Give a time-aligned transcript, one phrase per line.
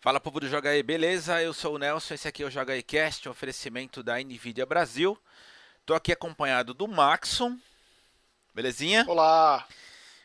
[0.00, 1.42] Fala povo do Joga aí, beleza?
[1.42, 4.64] Eu sou o Nelson, esse aqui é o Joga aí Cast, um oferecimento da Nvidia
[4.64, 5.18] Brasil.
[5.84, 7.58] Tô aqui acompanhado do Maxon,
[8.54, 9.04] belezinha?
[9.08, 9.66] Olá!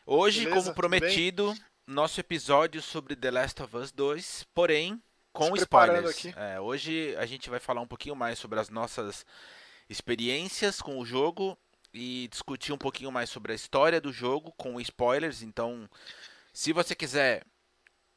[0.06, 1.52] Hoje, Beleza, como prometido,
[1.88, 5.02] nosso episódio sobre The Last of Us 2, porém
[5.32, 6.26] com spoilers.
[6.36, 9.26] É, hoje a gente vai falar um pouquinho mais sobre as nossas
[9.90, 11.58] experiências com o jogo
[11.92, 15.42] e discutir um pouquinho mais sobre a história do jogo com spoilers.
[15.42, 15.90] Então,
[16.52, 17.44] se você quiser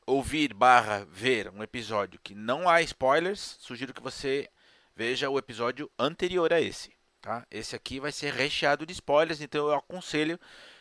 [0.08, 4.50] ouvir barra ver um episódio que não há spoilers, sugiro que você
[4.96, 6.96] veja o episódio anterior a esse.
[7.22, 7.46] Tá?
[7.52, 10.40] Esse aqui vai ser recheado de spoilers, então eu aconselho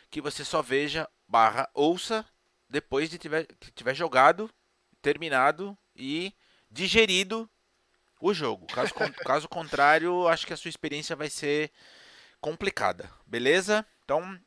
[0.09, 2.25] que você só veja barra ouça
[2.69, 4.49] depois de tiver, que tiver jogado,
[5.01, 6.33] terminado e
[6.71, 7.49] digerido
[8.21, 8.65] o jogo.
[8.67, 8.93] Caso,
[9.25, 11.69] caso contrário, acho que a sua experiência vai ser
[12.39, 13.85] complicada, beleza?
[14.05, 14.39] Então,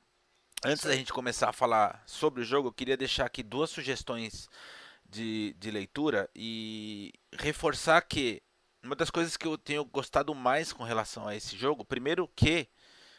[0.62, 4.46] Antes da gente começar a falar sobre o jogo, eu queria deixar aqui duas sugestões
[5.08, 8.42] de, de leitura e reforçar que
[8.82, 12.68] uma das coisas que eu tenho gostado mais com relação a esse jogo, primeiro que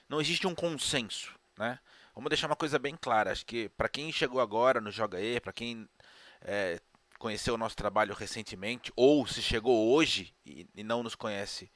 [0.08, 1.80] não existe um consenso, né?
[2.14, 3.32] Vamos deixar uma coisa bem clara.
[3.32, 5.90] Acho que para quem chegou agora no Joga E, para quem
[6.42, 6.80] é,
[7.18, 11.72] conheceu o nosso trabalho recentemente ou se chegou hoje e, e não nos conhece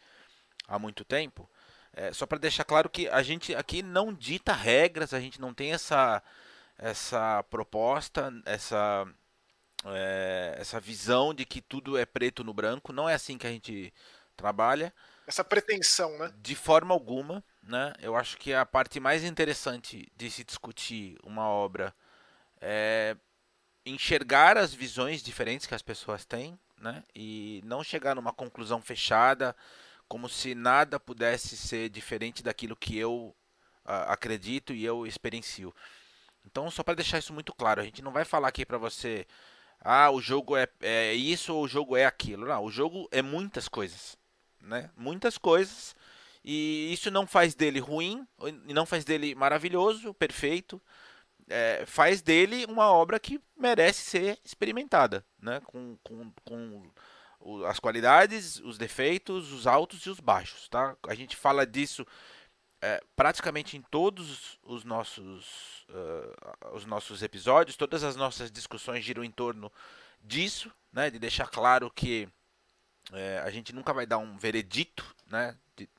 [0.68, 1.50] há muito tempo,
[1.96, 5.54] é, só para deixar claro que a gente aqui não dita regras, a gente não
[5.54, 6.22] tem essa,
[6.78, 9.08] essa proposta, essa,
[9.86, 12.92] é, essa visão de que tudo é preto no branco.
[12.92, 13.94] Não é assim que a gente
[14.36, 14.94] trabalha.
[15.26, 16.34] Essa pretensão, né?
[16.38, 17.42] De forma alguma.
[17.64, 17.94] Né?
[18.02, 21.96] Eu acho que a parte mais interessante de se discutir uma obra
[22.60, 23.16] é
[23.86, 27.04] enxergar as visões diferentes que as pessoas têm né?
[27.16, 29.56] e não chegar numa conclusão fechada
[30.08, 33.36] como se nada pudesse ser diferente daquilo que eu
[33.86, 35.74] uh, acredito e eu experiencio.
[36.46, 39.26] Então, só para deixar isso muito claro, a gente não vai falar aqui para você,
[39.82, 42.48] ah, o jogo é, é isso ou o jogo é aquilo.
[42.48, 44.18] Não, o jogo é muitas coisas,
[44.62, 44.90] né?
[44.96, 45.96] Muitas coisas.
[46.44, 48.28] E isso não faz dele ruim,
[48.66, 50.82] não faz dele maravilhoso, perfeito.
[51.48, 55.60] É, faz dele uma obra que merece ser experimentada, né?
[55.66, 56.92] Com, com, com
[57.68, 60.96] as qualidades, os defeitos, os altos e os baixos, tá?
[61.08, 62.06] A gente fala disso
[62.82, 69.24] é, praticamente em todos os nossos, uh, os nossos episódios, todas as nossas discussões giram
[69.24, 69.72] em torno
[70.22, 71.10] disso, né?
[71.10, 72.28] De deixar claro que
[73.14, 75.58] é, a gente nunca vai dar um veredito, né?
[75.76, 75.90] De,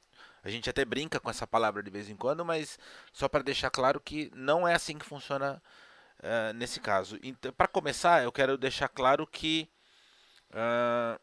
[0.42, 2.78] a gente até brinca com essa palavra de vez em quando, mas
[3.12, 5.60] só para deixar claro que não é assim que funciona
[6.20, 7.18] uh, nesse caso.
[7.22, 9.68] Então, para começar, eu quero deixar claro que
[10.50, 11.20] uh,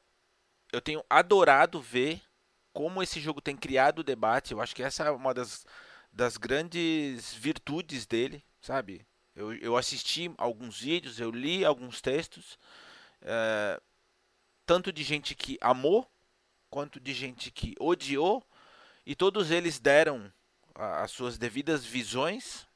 [0.74, 2.20] eu tenho adorado ver
[2.74, 4.52] como esse jogo tem criado debate.
[4.52, 5.66] Eu acho que essa é uma das,
[6.12, 9.06] das grandes virtudes dele, sabe?
[9.36, 12.58] Eu, eu assisti alguns vídeos, eu li alguns textos,
[13.22, 13.80] é,
[14.66, 16.10] tanto de gente que amou,
[16.72, 18.44] quanto de gente que odiou,
[19.06, 20.34] e todos eles deram
[20.74, 22.68] as suas devidas visões.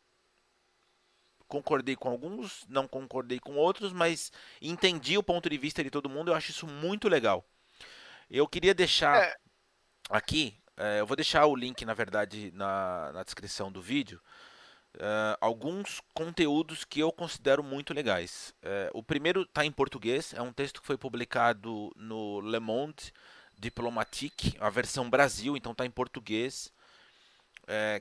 [1.47, 4.31] Concordei com alguns, não concordei com outros, mas
[4.61, 6.29] entendi o ponto de vista de todo mundo.
[6.29, 7.43] Eu acho isso muito legal.
[8.29, 9.35] Eu queria deixar é.
[10.09, 14.21] aqui, é, eu vou deixar o link, na verdade, na, na descrição do vídeo,
[14.99, 18.53] é, alguns conteúdos que eu considero muito legais.
[18.61, 23.13] É, o primeiro está em português, é um texto que foi publicado no Le Monde
[23.57, 26.71] Diplomatique, a versão Brasil, então está em português,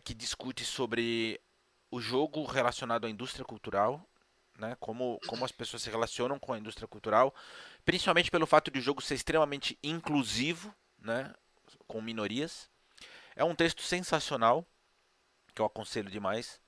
[0.05, 1.41] que discute sobre
[1.91, 4.07] o jogo relacionado à indústria cultural,
[4.59, 7.35] né, como, como as pessoas se relacionam com a indústria cultural
[7.87, 11.33] principalmente pelo fato de o jogo ser extremamente inclusivo, né,
[11.87, 12.69] com minorias.
[13.37, 14.67] É um texto sensacional,
[15.55, 16.61] que eu aconselho demais.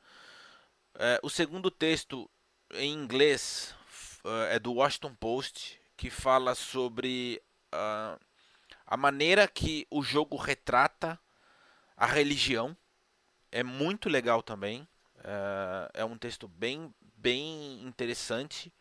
[0.95, 2.31] É, o segundo texto,
[2.73, 3.75] em inglês,
[4.25, 7.43] é, é do Washington Post, que fala sobre
[7.75, 8.19] uh,
[8.87, 11.19] a maneira que o jogo retrata
[11.97, 12.77] a religião.
[13.50, 14.87] É muito legal também.
[15.25, 18.73] É, é um texto bem, bem interessante.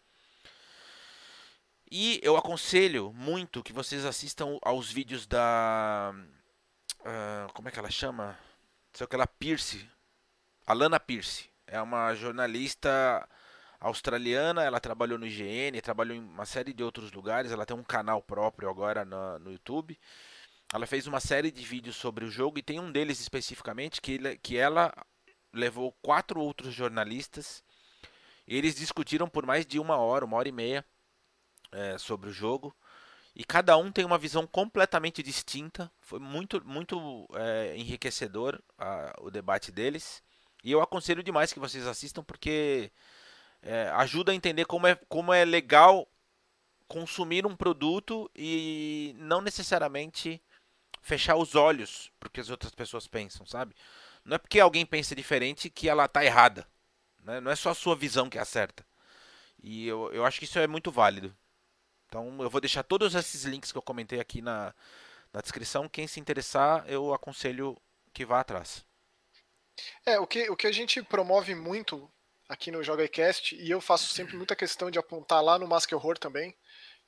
[1.89, 6.13] E eu aconselho muito que vocês assistam aos vídeos da.
[6.99, 8.37] Uh, como é que ela chama?
[8.91, 9.89] Sei que ela Pierce.
[10.65, 11.49] Alana Pierce.
[11.65, 13.27] É uma jornalista
[13.79, 14.63] australiana.
[14.63, 17.53] Ela trabalhou no IGN, trabalhou em uma série de outros lugares.
[17.53, 19.97] Ela tem um canal próprio agora no, no YouTube.
[20.73, 24.37] Ela fez uma série de vídeos sobre o jogo e tem um deles especificamente que,
[24.39, 24.93] que ela
[25.53, 27.63] levou quatro outros jornalistas.
[28.45, 30.85] Eles discutiram por mais de uma hora, uma hora e meia
[31.77, 32.75] é, sobre o jogo.
[33.35, 35.91] E cada um tem uma visão completamente distinta.
[36.01, 40.23] Foi muito, muito é, enriquecedor a, o debate deles.
[40.63, 42.91] E eu aconselho demais que vocês assistam porque
[43.61, 46.07] é, ajuda a entender como é, como é legal
[46.87, 50.41] consumir um produto e não necessariamente
[51.01, 53.75] fechar os olhos para o que as outras pessoas pensam, sabe?
[54.25, 56.67] Não é porque alguém pensa diferente que ela tá errada.
[57.23, 57.39] Né?
[57.39, 58.85] Não é só a sua visão que é certa.
[59.61, 61.35] E eu, eu acho que isso é muito válido.
[62.07, 64.73] Então eu vou deixar todos esses links que eu comentei aqui na,
[65.33, 65.89] na descrição.
[65.89, 67.77] Quem se interessar, eu aconselho
[68.13, 68.85] que vá atrás.
[70.05, 72.09] É, o que, o que a gente promove muito
[72.49, 76.17] aqui no JogaCast, e eu faço sempre muita questão de apontar lá no Mask Horror
[76.17, 76.55] também,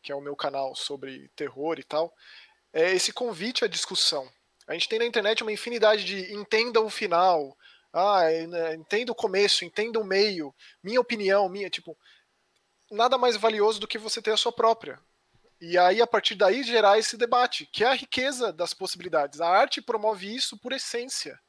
[0.02, 2.14] que é o meu canal sobre terror e tal,
[2.74, 4.30] é esse convite à discussão.
[4.68, 7.58] A gente tem na internet uma infinidade de entenda o final,
[7.92, 10.54] ah, é, né, entenda o começo, entenda o meio,
[10.84, 11.98] minha opinião, minha, tipo,
[12.92, 15.00] nada mais valioso do que você ter a sua própria.
[15.62, 19.42] E aí, a partir daí, gerar esse debate, que é a riqueza das possibilidades.
[19.42, 21.40] A arte promove isso por essência.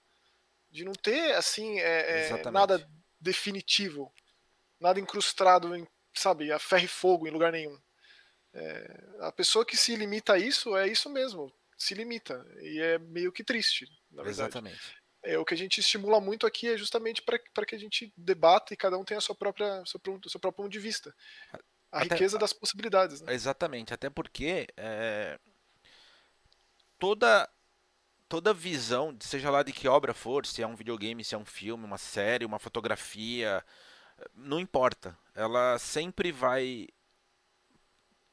[0.70, 2.88] De não ter, assim, é, é, nada
[3.20, 4.12] definitivo.
[4.80, 7.78] Nada incrustado, em, sabe, a ferro e fogo em lugar nenhum.
[8.52, 12.46] É, a pessoa que se limita a isso é isso mesmo se limita.
[12.60, 14.42] E é meio que triste, na verdade.
[14.42, 14.99] Exatamente.
[15.22, 18.72] É, o que a gente estimula muito aqui é justamente para que a gente debata
[18.72, 21.14] e cada um tenha a sua própria, seu, seu próprio ponto de vista.
[21.92, 23.20] A até, riqueza das possibilidades.
[23.20, 23.34] Né?
[23.34, 25.38] Exatamente, até porque é,
[26.98, 27.48] toda
[28.28, 31.44] toda visão, seja lá de que obra for, se é um videogame, se é um
[31.44, 33.62] filme, uma série, uma fotografia,
[34.32, 35.18] não importa.
[35.34, 36.86] Ela sempre vai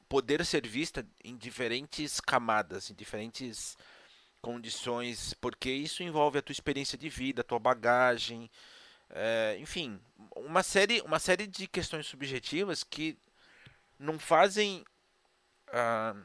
[0.07, 3.75] poder ser vista em diferentes camadas, em diferentes
[4.41, 8.49] condições, porque isso envolve a tua experiência de vida, a tua bagagem,
[9.09, 9.99] é, enfim,
[10.35, 13.17] uma série, uma série de questões subjetivas que
[13.97, 14.85] não fazem
[15.67, 16.15] a,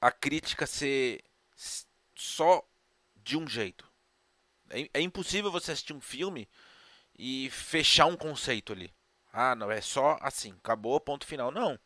[0.00, 1.22] a crítica ser
[2.14, 2.62] só
[3.16, 3.90] de um jeito.
[4.70, 6.48] É, é impossível você assistir um filme
[7.18, 8.92] e fechar um conceito ali.
[9.32, 11.50] Ah, não, é só assim, acabou, ponto final.
[11.50, 11.78] Não.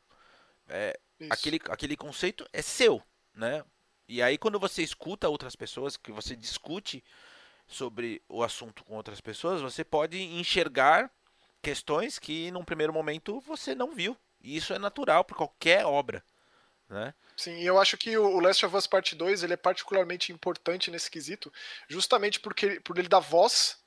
[0.68, 0.98] É,
[1.30, 3.02] aquele, aquele conceito é seu,
[3.34, 3.64] né?
[4.08, 7.02] E aí quando você escuta outras pessoas, que você discute
[7.66, 11.10] sobre o assunto com outras pessoas, você pode enxergar
[11.60, 14.16] questões que num primeiro momento você não viu.
[14.40, 16.24] E isso é natural para qualquer obra,
[16.88, 17.12] né?
[17.36, 21.10] Sim, eu acho que o Last of Us Part 2 ele é particularmente importante nesse
[21.10, 21.52] quesito,
[21.88, 23.78] justamente porque por ele dar voz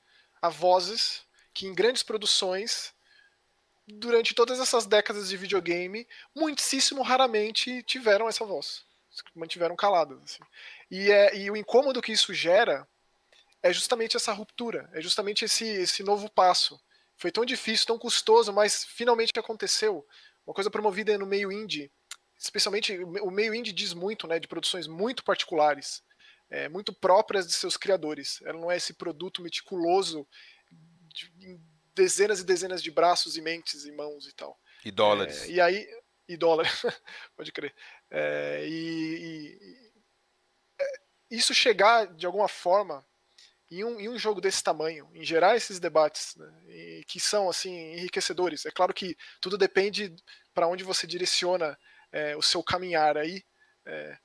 [0.41, 1.23] a vozes
[1.53, 2.93] que em grandes produções
[3.87, 8.83] durante todas essas décadas de videogame, muitíssimo raramente tiveram essa voz.
[9.35, 10.19] Mantiveram caladas.
[10.23, 10.43] Assim.
[10.89, 12.87] E, é, e o incômodo que isso gera
[13.61, 16.79] é justamente essa ruptura, é justamente esse, esse novo passo.
[17.17, 20.07] Foi tão difícil, tão custoso, mas finalmente aconteceu.
[20.47, 21.91] Uma coisa promovida no meio indie,
[22.37, 26.01] especialmente o meio indie diz muito, né, de produções muito particulares,
[26.49, 28.41] é, muito próprias de seus criadores.
[28.43, 30.25] Ela não é esse produto meticuloso
[31.13, 31.59] de,
[31.93, 34.57] dezenas e dezenas de braços e mentes e mãos e tal.
[34.85, 35.43] E dólares.
[35.43, 35.87] É, e aí.
[36.27, 36.71] E dólares,
[37.35, 37.73] pode crer.
[38.11, 39.91] É, e, e,
[40.81, 40.85] é,
[41.29, 43.05] isso chegar de alguma forma
[43.69, 47.49] em um, em um jogo desse tamanho, em gerar esses debates, né, e, que são
[47.49, 48.65] assim enriquecedores.
[48.65, 50.15] É claro que tudo depende
[50.53, 51.77] para onde você direciona
[52.11, 53.43] é, o seu caminhar aí,
[53.85, 54.17] é,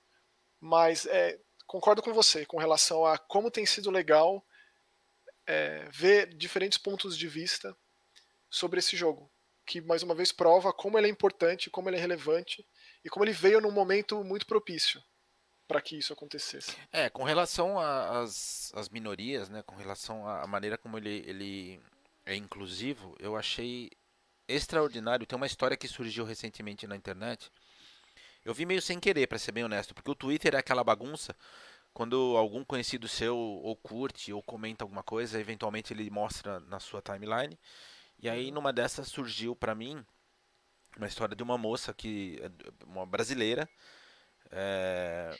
[0.59, 4.45] mas é, concordo com você com relação a como tem sido legal
[5.47, 7.77] é, ver diferentes pontos de vista
[8.49, 9.31] sobre esse jogo,
[9.67, 12.67] que mais uma vez prova como ele é importante, como ele é relevante
[13.05, 15.03] e como ele veio num momento muito propício
[15.67, 16.77] para que isso acontecesse.
[16.93, 21.81] É, com relação às minorias, né, com relação à maneira como ele, ele
[22.25, 23.91] é inclusivo, eu achei
[24.47, 25.27] extraordinário.
[25.27, 27.51] Tem uma história que surgiu recentemente na internet.
[28.45, 31.35] Eu vi meio sem querer, para ser bem honesto, porque o Twitter é aquela bagunça
[31.95, 37.01] quando algum conhecido seu ou curte ou comenta alguma coisa, eventualmente ele mostra na sua
[37.01, 37.57] timeline.
[38.19, 40.05] E aí numa dessas surgiu para mim
[40.97, 42.41] uma história de uma moça que
[42.87, 43.69] uma brasileira
[44.51, 45.37] é,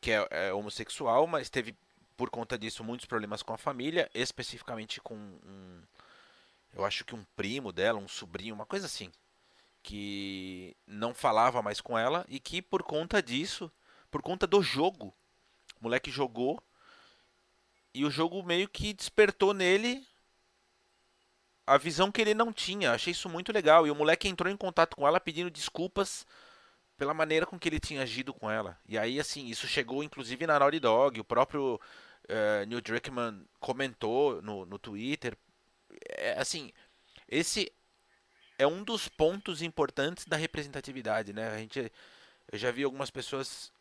[0.00, 1.76] que é, é, homossexual, mas teve
[2.16, 5.82] por conta disso muitos problemas com a família, especificamente com um,
[6.74, 9.10] eu acho que um primo dela, um sobrinho, uma coisa assim,
[9.82, 13.70] que não falava mais com ela e que por conta disso,
[14.10, 15.14] por conta do jogo
[15.80, 16.60] o moleque jogou
[17.94, 20.06] e o jogo meio que despertou nele
[21.74, 22.92] a visão que ele não tinha.
[22.92, 23.86] Achei isso muito legal.
[23.86, 26.26] E o moleque entrou em contato com ela pedindo desculpas
[26.96, 28.78] pela maneira com que ele tinha agido com ela.
[28.86, 31.20] E aí, assim, isso chegou inclusive na Naughty Dog.
[31.20, 31.80] O próprio
[32.24, 35.36] uh, Neil Druckmann comentou no, no Twitter.
[36.08, 36.72] É, assim,
[37.28, 37.72] esse
[38.58, 41.48] é um dos pontos importantes da representatividade, né?
[41.50, 41.92] A gente,
[42.50, 43.72] eu já vi algumas pessoas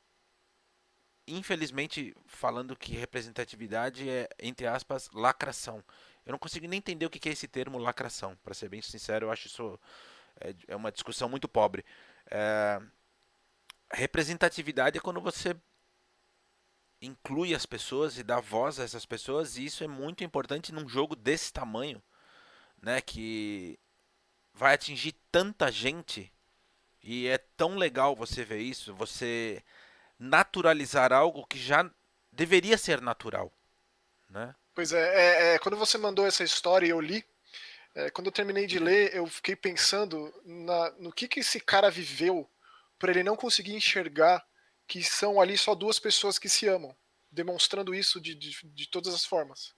[1.28, 5.84] infelizmente, falando que representatividade é, entre aspas, lacração.
[6.28, 8.36] Eu não consigo nem entender o que é esse termo lacração.
[8.44, 9.80] Para ser bem sincero, eu acho isso
[10.42, 11.86] é, é uma discussão muito pobre.
[12.30, 12.82] É,
[13.94, 15.56] representatividade é quando você
[17.02, 20.90] inclui as pessoas e dá voz a essas pessoas, e isso é muito importante num
[20.90, 22.04] jogo desse tamanho,
[22.82, 23.80] né, que
[24.54, 26.30] vai atingir tanta gente
[27.02, 29.64] e é tão legal você ver isso, você
[30.20, 31.90] naturalizar algo que já
[32.34, 33.54] deveria ser natural,
[34.30, 34.54] né?
[34.78, 37.26] Pois é, é, é quando você mandou essa história e eu li,
[37.96, 41.90] é, quando eu terminei de ler, eu fiquei pensando na, no que, que esse cara
[41.90, 42.48] viveu
[43.00, 44.46] para ele não conseguir enxergar
[44.88, 46.96] que são ali só duas pessoas que se amam,
[47.32, 49.74] demonstrando isso de, de, de todas as formas.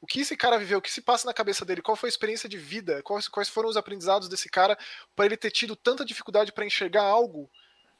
[0.00, 2.14] O que esse cara viveu, o que se passa na cabeça dele, qual foi a
[2.14, 4.78] experiência de vida, quais, quais foram os aprendizados desse cara
[5.16, 7.50] para ele ter tido tanta dificuldade para enxergar algo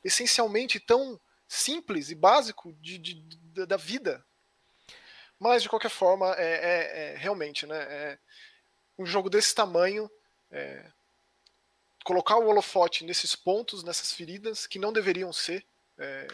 [0.05, 4.25] essencialmente tão simples e básico de, de, da vida.
[5.41, 7.79] Mas, de qualquer forma, é, é, é realmente, né?
[7.79, 8.19] É,
[8.99, 10.11] um jogo desse tamanho,
[10.51, 10.85] é,
[12.05, 15.65] colocar o holofote nesses pontos, nessas feridas, que não deveriam ser,
[15.97, 16.29] é,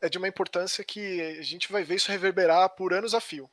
[0.00, 3.48] é, de uma importância que a gente vai ver isso reverberar por anos a fio.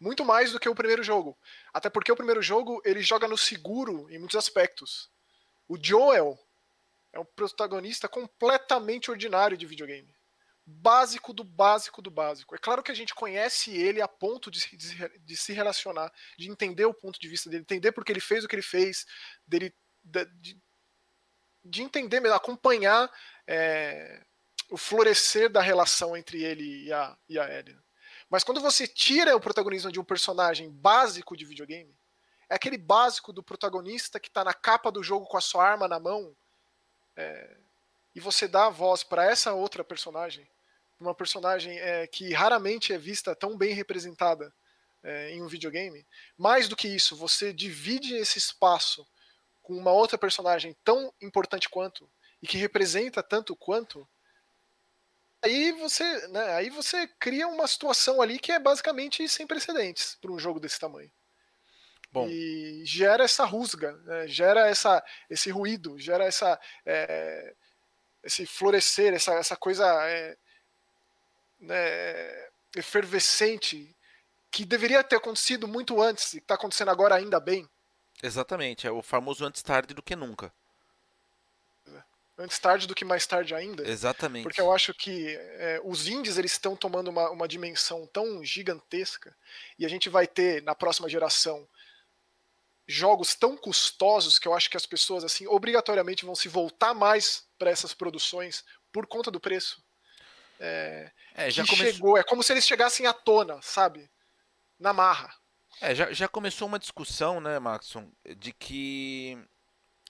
[0.00, 1.36] Muito mais do que o primeiro jogo.
[1.70, 5.10] Até porque o primeiro jogo ele joga no seguro em muitos aspectos.
[5.68, 6.38] O Joel
[7.12, 10.17] é um protagonista completamente ordinário de videogame
[10.68, 12.54] básico do básico do básico.
[12.54, 16.50] É claro que a gente conhece ele a ponto de, de, de, se relacionar, de
[16.50, 19.06] entender o ponto de vista dele, entender porque ele fez o que ele fez,
[19.46, 20.60] dele, de,
[21.64, 23.10] de entender, acompanhar
[23.46, 24.22] é,
[24.70, 27.78] o florescer da relação entre ele e a, e a Ellie.
[28.28, 31.96] Mas quando você tira o protagonismo de um personagem básico de videogame,
[32.46, 35.88] é aquele básico do protagonista que está na capa do jogo com a sua arma
[35.88, 36.36] na mão,
[37.16, 37.56] é,
[38.14, 40.46] e você dá a voz para essa outra personagem,
[41.00, 44.52] uma personagem é, que raramente é vista tão bem representada
[45.02, 46.06] é, em um videogame.
[46.36, 49.06] Mais do que isso, você divide esse espaço
[49.62, 52.10] com uma outra personagem tão importante quanto
[52.42, 54.08] e que representa tanto quanto.
[55.42, 60.32] Aí você, né, aí você cria uma situação ali que é basicamente sem precedentes para
[60.32, 61.10] um jogo desse tamanho.
[62.10, 62.26] Bom.
[62.26, 67.54] E gera essa rusga, né, gera essa, esse ruído, gera essa, é,
[68.24, 70.36] esse florescer, essa, essa coisa é,
[71.58, 73.94] né, efervescente
[74.50, 77.68] que deveria ter acontecido muito antes e está acontecendo agora ainda bem.
[78.22, 80.52] Exatamente, é o famoso antes tarde do que nunca.
[82.40, 83.88] Antes tarde do que mais tarde ainda.
[83.88, 84.44] Exatamente.
[84.44, 89.36] Porque eu acho que é, os indies eles estão tomando uma, uma dimensão tão gigantesca
[89.76, 91.68] e a gente vai ter na próxima geração
[92.86, 97.44] jogos tão custosos que eu acho que as pessoas assim obrigatoriamente vão se voltar mais
[97.58, 99.82] para essas produções por conta do preço.
[100.58, 102.16] É, é já chegou.
[102.16, 104.10] É como se eles chegassem à tona, sabe?
[104.78, 105.34] Na marra.
[105.80, 109.38] É, já, já começou uma discussão, né, Maxon, de que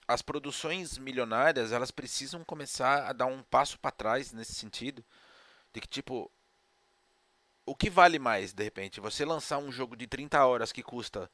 [0.07, 5.05] as produções milionárias elas precisam começar a dar um passo para trás nesse sentido,
[5.71, 6.31] de que tipo
[7.63, 11.29] o que vale mais de repente você lançar um jogo de 30 horas que custa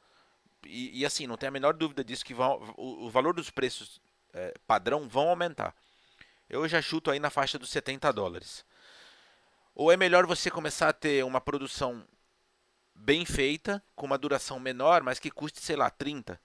[0.66, 3.48] e, e assim não tem a menor dúvida disso que vão, o, o valor dos
[3.48, 3.98] preços
[4.34, 5.74] é, padrão vão aumentar.
[6.46, 8.65] Eu já chuto aí na faixa dos 70 dólares.
[9.76, 12.02] Ou é melhor você começar a ter uma produção
[12.94, 16.40] bem feita, com uma duração menor, mas que custe, sei lá, 30?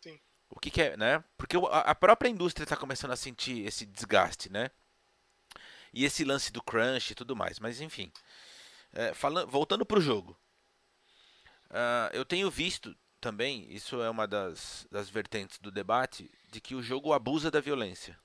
[0.00, 0.20] Sim.
[0.48, 1.24] O que, que é, né?
[1.36, 4.70] Porque a própria indústria está começando a sentir esse desgaste, né?
[5.92, 7.58] E esse lance do crunch e tudo mais.
[7.58, 8.12] Mas enfim.
[8.92, 10.38] É, falando, voltando para o jogo.
[11.70, 16.76] Uh, eu tenho visto também, isso é uma das, das vertentes do debate, de que
[16.76, 18.16] o jogo abusa da violência.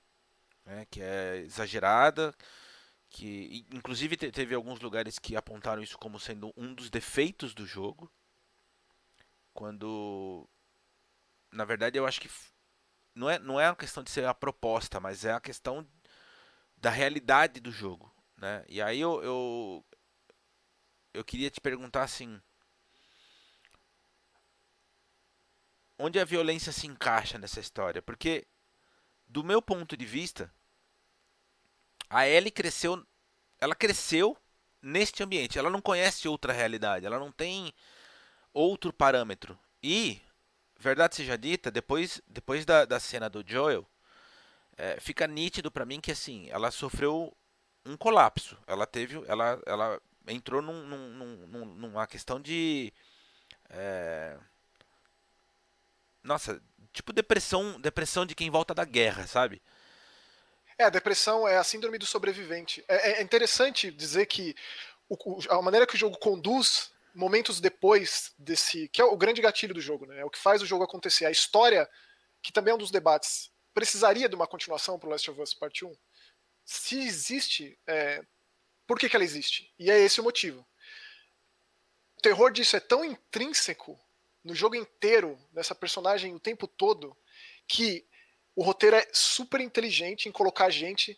[0.64, 0.86] Né?
[0.92, 2.36] Que é exagerada
[3.10, 8.12] que inclusive teve alguns lugares que apontaram isso como sendo um dos defeitos do jogo
[9.54, 10.48] quando
[11.52, 12.30] na verdade eu acho que
[13.16, 15.88] não é não é uma questão de ser a proposta mas é a questão
[16.76, 18.64] da realidade do jogo né?
[18.68, 19.86] E aí eu eu,
[21.14, 22.42] eu queria te perguntar assim
[25.98, 28.02] onde a violência se encaixa nessa história?
[28.02, 28.48] Porque
[29.28, 30.54] do meu ponto de vista
[32.10, 33.06] a Ellie cresceu,
[33.60, 34.38] ela cresceu
[34.82, 35.58] neste ambiente.
[35.58, 37.74] Ela não conhece outra realidade, ela não tem
[38.54, 39.58] outro parâmetro.
[39.82, 40.22] E,
[40.80, 43.86] verdade seja dita, depois, depois da, da cena do Joel,
[44.78, 47.36] é, fica nítido para mim que assim, ela sofreu
[47.86, 48.58] um colapso.
[48.68, 52.94] Ela teve, ela, ela entrou num, num, num, numa questão de
[53.70, 54.38] é,
[56.24, 56.62] nossa,
[56.92, 59.62] tipo depressão, depressão de quem volta da guerra, sabe?
[60.78, 62.84] É, a depressão é a síndrome do sobrevivente.
[62.88, 64.56] É, é interessante dizer que
[65.10, 68.88] o, a maneira que o jogo conduz momentos depois desse.
[68.90, 70.20] que é o grande gatilho do jogo, né?
[70.20, 71.26] É o que faz o jogo acontecer.
[71.26, 71.90] A história
[72.42, 75.54] que também é um dos debates, precisaria de uma continuação para o Last of Us
[75.54, 75.98] Part 1?
[76.64, 78.24] Se existe, é,
[78.86, 79.74] por que, que ela existe?
[79.80, 80.66] E é esse o motivo.
[82.18, 84.00] O terror disso é tão intrínseco
[84.44, 87.16] no jogo inteiro, dessa personagem o tempo todo,
[87.68, 88.08] que
[88.58, 91.18] o roteiro é super inteligente em colocar a gente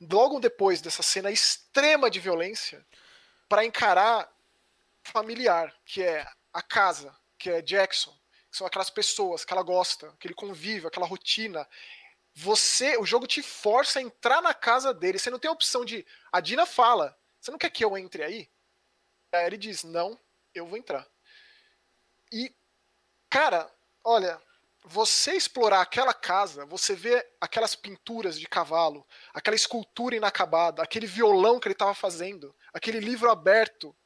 [0.00, 2.84] logo depois dessa cena extrema de violência
[3.48, 4.28] para encarar
[5.04, 8.10] familiar, que é a casa, que é Jackson,
[8.50, 11.68] que são aquelas pessoas que ela gosta, aquele convívio, aquela rotina.
[12.34, 15.20] Você, o jogo te força a entrar na casa dele.
[15.20, 16.04] Você não tem a opção de.
[16.32, 18.50] A Dina fala: Você não quer que eu entre aí?
[19.32, 20.18] Aí ele diz: Não,
[20.52, 21.06] eu vou entrar.
[22.32, 22.52] E,
[23.30, 23.72] cara,
[24.02, 24.42] olha,
[24.84, 31.60] você explorar aquela casa, você vê aquelas pinturas de cavalo, aquela escultura inacabada, aquele violão
[31.60, 33.96] que ele estava fazendo, aquele livro aberto,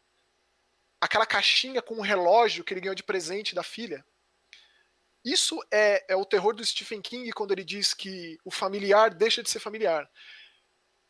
[1.01, 4.05] aquela caixinha com um relógio que ele ganhou de presente da filha.
[5.25, 9.43] Isso é, é o terror do Stephen King quando ele diz que o familiar deixa
[9.43, 10.09] de ser familiar.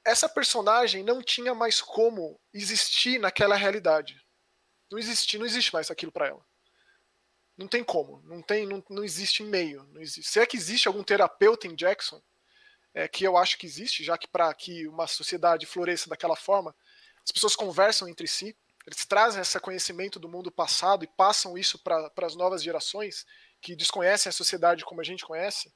[0.04, 4.24] Essa personagem não tinha mais como existir naquela realidade.
[4.90, 6.45] Não existe, não existe mais aquilo para ela.
[7.56, 10.30] Não tem como, não tem, não, não existe meio, não existe.
[10.30, 12.20] Se é que existe algum terapeuta em Jackson,
[12.92, 16.74] é, que eu acho que existe, já que para que uma sociedade floresça daquela forma,
[17.24, 21.78] as pessoas conversam entre si, eles trazem esse conhecimento do mundo passado e passam isso
[21.78, 23.26] para as novas gerações
[23.60, 25.72] que desconhecem a sociedade como a gente conhece,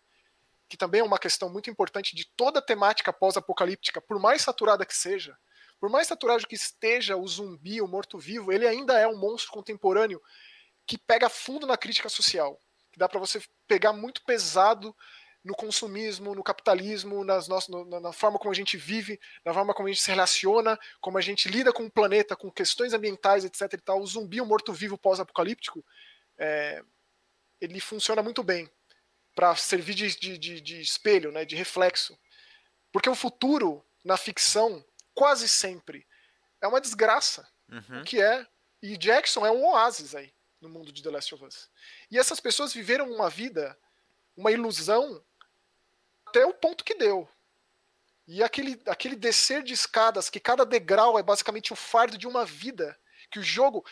[0.68, 4.86] que também é uma questão muito importante de toda a temática pós-apocalíptica, por mais saturada
[4.86, 5.36] que seja,
[5.80, 10.22] por mais saturado que esteja o zumbi, o morto-vivo, ele ainda é um monstro contemporâneo
[10.90, 14.92] que pega fundo na crítica social, que dá para você pegar muito pesado
[15.44, 19.72] no consumismo, no capitalismo, nas nossas, no, na forma como a gente vive, na forma
[19.72, 23.44] como a gente se relaciona, como a gente lida com o planeta, com questões ambientais,
[23.44, 23.72] etc.
[23.72, 24.00] E tal.
[24.00, 25.86] O zumbi, o morto-vivo pós-apocalíptico,
[26.36, 26.82] é,
[27.60, 28.68] ele funciona muito bem
[29.32, 32.18] para servir de, de, de, de, espelho, né, de reflexo.
[32.90, 36.04] Porque o futuro, na ficção, quase sempre
[36.60, 37.48] é uma desgraça.
[37.68, 38.00] Uhum.
[38.00, 38.44] O que é.
[38.82, 41.70] E Jackson é um oásis aí no mundo de The Last of Us.
[42.10, 43.76] E essas pessoas viveram uma vida,
[44.36, 45.24] uma ilusão,
[46.26, 47.28] até o ponto que deu.
[48.26, 52.44] E aquele, aquele descer de escadas, que cada degrau é basicamente o fardo de uma
[52.44, 52.98] vida,
[53.30, 53.84] que o jogo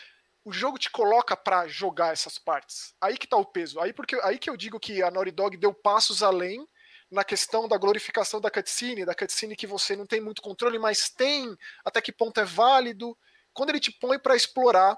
[0.45, 2.95] o jogo te coloca para jogar essas partes.
[2.99, 3.79] Aí que tá o peso.
[3.79, 6.67] Aí porque aí que eu digo que a Naughty Dog deu passos além
[7.11, 11.09] na questão da glorificação da cutscene, da cutscene que você não tem muito controle, mas
[11.09, 13.17] tem, até que ponto é válido.
[13.53, 14.97] Quando ele te põe para explorar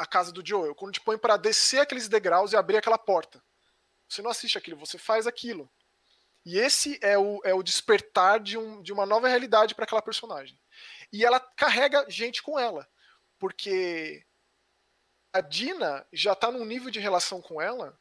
[0.00, 3.42] a casa do Joel, quando te põe para descer aqueles degraus e abrir aquela porta.
[4.08, 5.70] Você não assiste aquilo, você faz aquilo.
[6.44, 10.00] E esse é o, é o despertar de, um, de uma nova realidade para aquela
[10.00, 10.58] personagem.
[11.12, 12.88] E ela carrega gente com ela.
[13.38, 14.24] Porque
[15.32, 17.98] a Dina já está num nível de relação com ela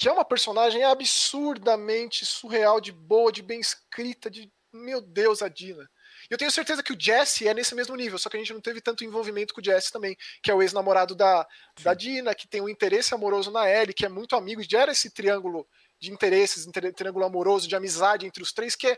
[0.00, 4.50] que é uma personagem absurdamente surreal, de boa, de bem escrita, de.
[4.72, 5.90] Meu Deus, a Dina.
[6.30, 8.60] Eu tenho certeza que o Jesse é nesse mesmo nível, só que a gente não
[8.60, 11.44] teve tanto envolvimento com o Jesse também, que é o ex-namorado da,
[11.82, 15.10] da Dina, que tem um interesse amoroso na Ellie, que é muito amigo, gera esse
[15.10, 16.64] triângulo de interesses,
[16.94, 18.96] triângulo amoroso, de amizade entre os três, que é,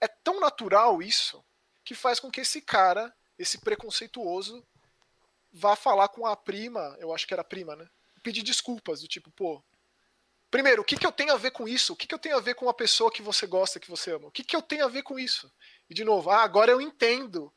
[0.00, 1.44] é tão natural isso,
[1.84, 4.64] que faz com que esse cara, esse preconceituoso,
[5.52, 7.88] vá falar com a prima, eu acho que era a prima, né?
[8.22, 9.60] Pedir desculpas, do tipo, pô,
[10.50, 11.92] Primeiro, o que, que eu tenho a ver com isso?
[11.92, 14.12] O que, que eu tenho a ver com a pessoa que você gosta, que você
[14.12, 14.28] ama?
[14.28, 15.52] O que, que eu tenho a ver com isso?
[15.88, 17.52] E de novo, ah, agora eu entendo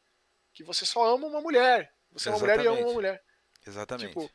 [0.54, 1.94] que você só ama uma mulher.
[2.12, 3.24] Você é uma mulher e ama uma mulher.
[3.66, 4.08] Exatamente.
[4.08, 4.30] Tipo,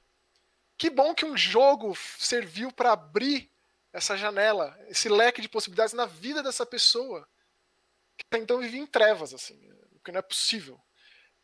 [0.79, 3.51] que bom que um jogo serviu para abrir
[3.93, 7.27] essa janela, esse leque de possibilidades na vida dessa pessoa
[8.17, 10.81] que até então vivia em trevas, assim, o que não é possível.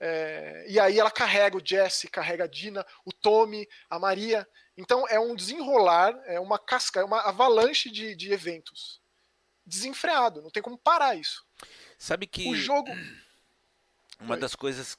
[0.00, 4.48] É, e aí ela carrega o Jesse, carrega a Dina, o Tommy, a Maria.
[4.76, 9.00] Então é um desenrolar, é uma casca, é uma avalanche de, de eventos.
[9.64, 11.46] Desenfreado, não tem como parar isso.
[11.98, 12.48] Sabe que.
[12.48, 12.90] O jogo.
[14.20, 14.96] Uma das coisas.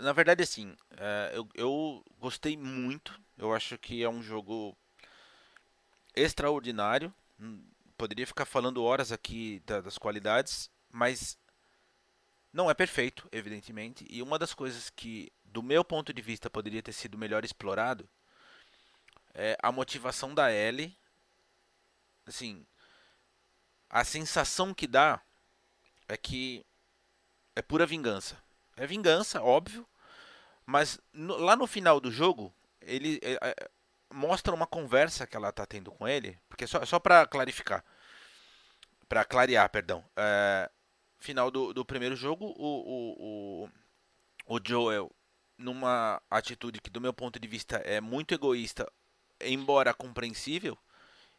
[0.00, 3.20] Na verdade, assim, é, eu, eu gostei muito.
[3.38, 4.76] Eu acho que é um jogo
[6.14, 7.14] extraordinário.
[7.38, 7.64] Hum,
[7.96, 11.38] poderia ficar falando horas aqui das qualidades, mas
[12.52, 14.06] não é perfeito, evidentemente.
[14.08, 18.08] E uma das coisas que, do meu ponto de vista, poderia ter sido melhor explorado
[19.34, 20.96] é, a motivação da Ellie,
[22.24, 22.64] assim,
[23.90, 25.20] a sensação que dá
[26.08, 26.64] é que
[27.56, 28.42] é pura vingança.
[28.76, 29.86] É vingança, óbvio,
[30.66, 33.70] mas no, lá no final do jogo, ele é, é,
[34.12, 37.84] mostra uma conversa que ela tá tendo com ele, porque só, só para clarificar,
[39.08, 40.04] para clarear, perdão.
[40.16, 40.70] É,
[41.18, 43.64] final do, do primeiro jogo, o, o,
[44.46, 45.10] o, o Joel,
[45.56, 48.90] numa atitude que, do meu ponto de vista, é muito egoísta,
[49.40, 50.76] embora compreensível,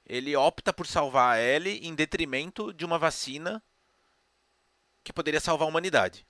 [0.05, 3.61] ele opta por salvar a Ellie em detrimento de uma vacina
[5.05, 6.25] que poderia salvar a humanidade,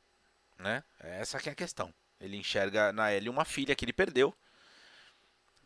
[0.60, 0.84] né?
[1.00, 1.92] Essa que é a questão.
[2.20, 4.36] Ele enxerga na Ellie uma filha que ele perdeu.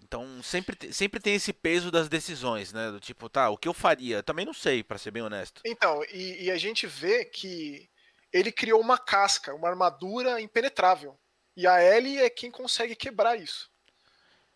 [0.02, 2.92] Então sempre, sempre tem esse peso das decisões, né?
[2.92, 4.24] Do tipo, tá, o que eu faria?
[4.24, 5.62] Também não sei, para ser bem honesto.
[5.66, 7.90] Então, e, e a gente vê que
[8.32, 11.20] ele criou uma casca, uma armadura impenetrável.
[11.58, 13.70] E a Ellie é quem consegue quebrar isso.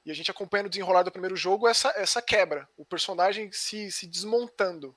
[0.06, 2.70] E a gente acompanha no desenrolar do primeiro jogo essa, essa quebra.
[2.78, 4.96] O personagem se, se desmontando.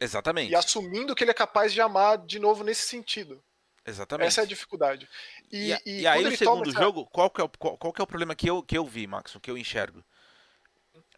[0.00, 0.52] Exatamente.
[0.52, 3.42] E assumindo que ele é capaz de amar de novo nesse sentido.
[3.84, 4.28] Exatamente.
[4.28, 5.08] Essa é a dificuldade.
[5.50, 6.78] E, e, e, aí no segundo essa...
[6.78, 8.84] jogo, qual que, é o, qual, qual, que é o problema que eu, que eu
[8.84, 10.04] vi, Max, o que eu enxergo?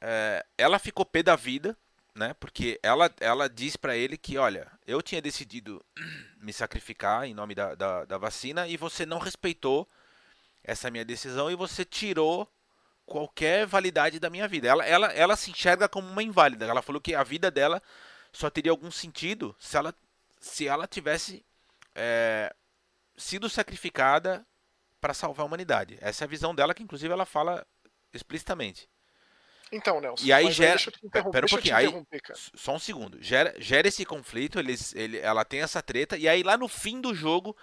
[0.00, 1.76] É, ela ficou pé da vida,
[2.14, 2.34] né?
[2.38, 5.84] Porque ela, ela diz para ele que, olha, eu tinha decidido
[6.40, 9.88] me sacrificar em nome da, da, da vacina e você não respeitou
[10.62, 12.48] essa minha decisão e você tirou
[13.04, 14.68] qualquer validade da minha vida.
[14.68, 16.66] Ela, ela, ela se enxerga como uma inválida.
[16.66, 17.82] Ela falou que a vida dela
[18.32, 19.94] só teria algum sentido se ela,
[20.40, 21.44] se ela tivesse
[21.94, 22.54] é,
[23.16, 24.46] sido sacrificada
[25.00, 25.98] para salvar a humanidade.
[26.00, 27.66] Essa é a visão dela, que inclusive ela fala
[28.12, 28.88] explicitamente.
[29.72, 30.24] Então, Nelson.
[30.24, 30.78] E aí gera.
[31.30, 31.76] Pera um pouquinho.
[31.76, 31.86] Aí,
[32.54, 33.22] só um segundo.
[33.22, 37.00] Gera, gera esse conflito, eles, ele, ela tem essa treta, e aí lá no fim
[37.00, 37.56] do jogo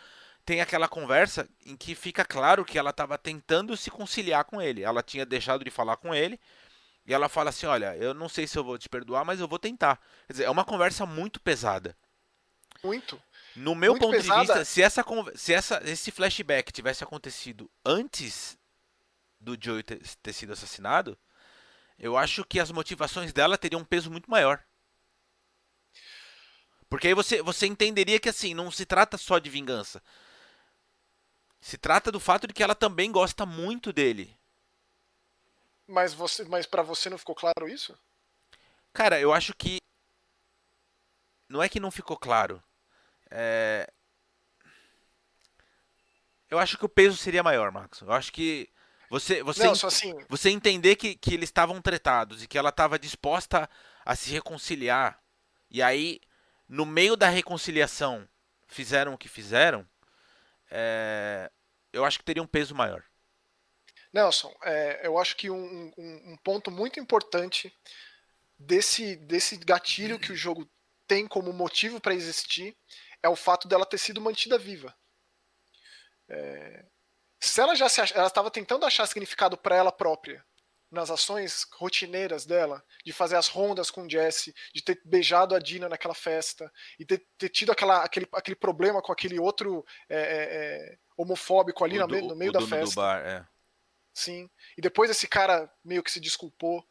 [0.45, 4.83] tem aquela conversa em que fica claro que ela estava tentando se conciliar com ele.
[4.83, 6.39] Ela tinha deixado de falar com ele.
[7.07, 9.47] E ela fala assim: Olha, eu não sei se eu vou te perdoar, mas eu
[9.47, 9.97] vou tentar.
[10.27, 11.97] Quer dizer, é uma conversa muito pesada.
[12.83, 13.19] Muito.
[13.55, 14.41] No meu muito ponto pesada.
[14.41, 15.03] de vista, se, essa,
[15.35, 18.57] se essa, esse flashback tivesse acontecido antes
[19.39, 21.17] do Joey ter, ter sido assassinado,
[21.97, 24.61] eu acho que as motivações dela teriam um peso muito maior.
[26.89, 30.03] Porque aí você, você entenderia que assim, não se trata só de vingança.
[31.59, 34.37] Se trata do fato de que ela também gosta muito dele.
[35.87, 37.97] Mas você, mas para você não ficou claro isso?
[38.93, 39.77] Cara, eu acho que
[41.47, 42.61] não é que não ficou claro.
[43.31, 43.89] É...
[46.49, 48.01] Eu acho que o peso seria maior, Max.
[48.01, 48.69] Eu acho que
[49.09, 50.13] você você não, assim...
[50.27, 53.69] você entender que, que eles estavam tretados e que ela estava disposta
[54.05, 55.21] a se reconciliar
[55.69, 56.19] e aí
[56.67, 58.27] no meio da reconciliação
[58.67, 59.87] fizeram o que fizeram,
[60.69, 61.49] é,
[61.93, 63.03] eu acho que teria um peso maior.
[64.17, 67.71] Nelson, é, eu acho que um, um, um, ponto muito importante
[68.57, 70.67] desse, desse gatilho que o jogo
[71.05, 72.75] tem como motivo para existir
[73.21, 74.91] é o fato dela ter sido mantida viva.
[76.27, 76.83] É,
[77.39, 80.43] se ela já se ela estava tentando achar significado para ela própria
[80.89, 85.59] nas ações rotineiras dela, de fazer as rondas com o Jesse, de ter beijado a
[85.59, 90.17] Dina naquela festa, e ter, ter tido aquela, aquele, aquele problema com aquele outro é,
[90.17, 92.95] é, é homofóbico ali do, no meio da festa.
[92.95, 93.56] Bar, é.
[94.17, 94.49] Sim.
[94.75, 96.83] E depois esse cara meio que se desculpou.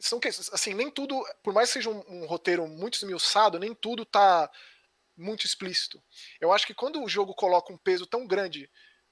[0.00, 0.18] São
[0.52, 4.50] assim, nem tudo, por mais que seja um, um roteiro muito esmiuçado, nem tudo tá
[5.14, 6.02] muito explícito.
[6.40, 8.70] Eu acho que quando o jogo coloca um peso tão grande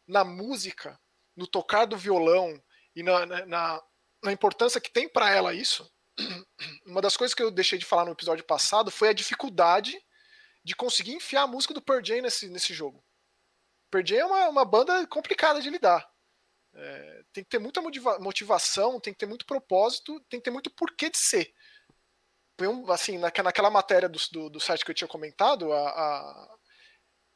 [0.09, 0.99] na música,
[1.37, 2.59] no tocar do violão
[2.97, 3.83] e na, na,
[4.25, 5.87] na importância que tem para ela isso,
[6.87, 10.03] uma das coisas que eu deixei de falar no episódio passado foi a dificuldade
[10.65, 13.05] de conseguir enfiar a música do Pearl Jam nesse, nesse jogo.
[13.91, 16.10] Pearl Jam é uma, uma banda complicada de lidar.
[16.75, 17.83] É, tem que ter muita
[18.21, 21.53] motivação, tem que ter muito propósito, tem que ter muito porquê de ser.
[22.89, 26.59] Assim, naquela matéria do, do, do site que eu tinha comentado, a, a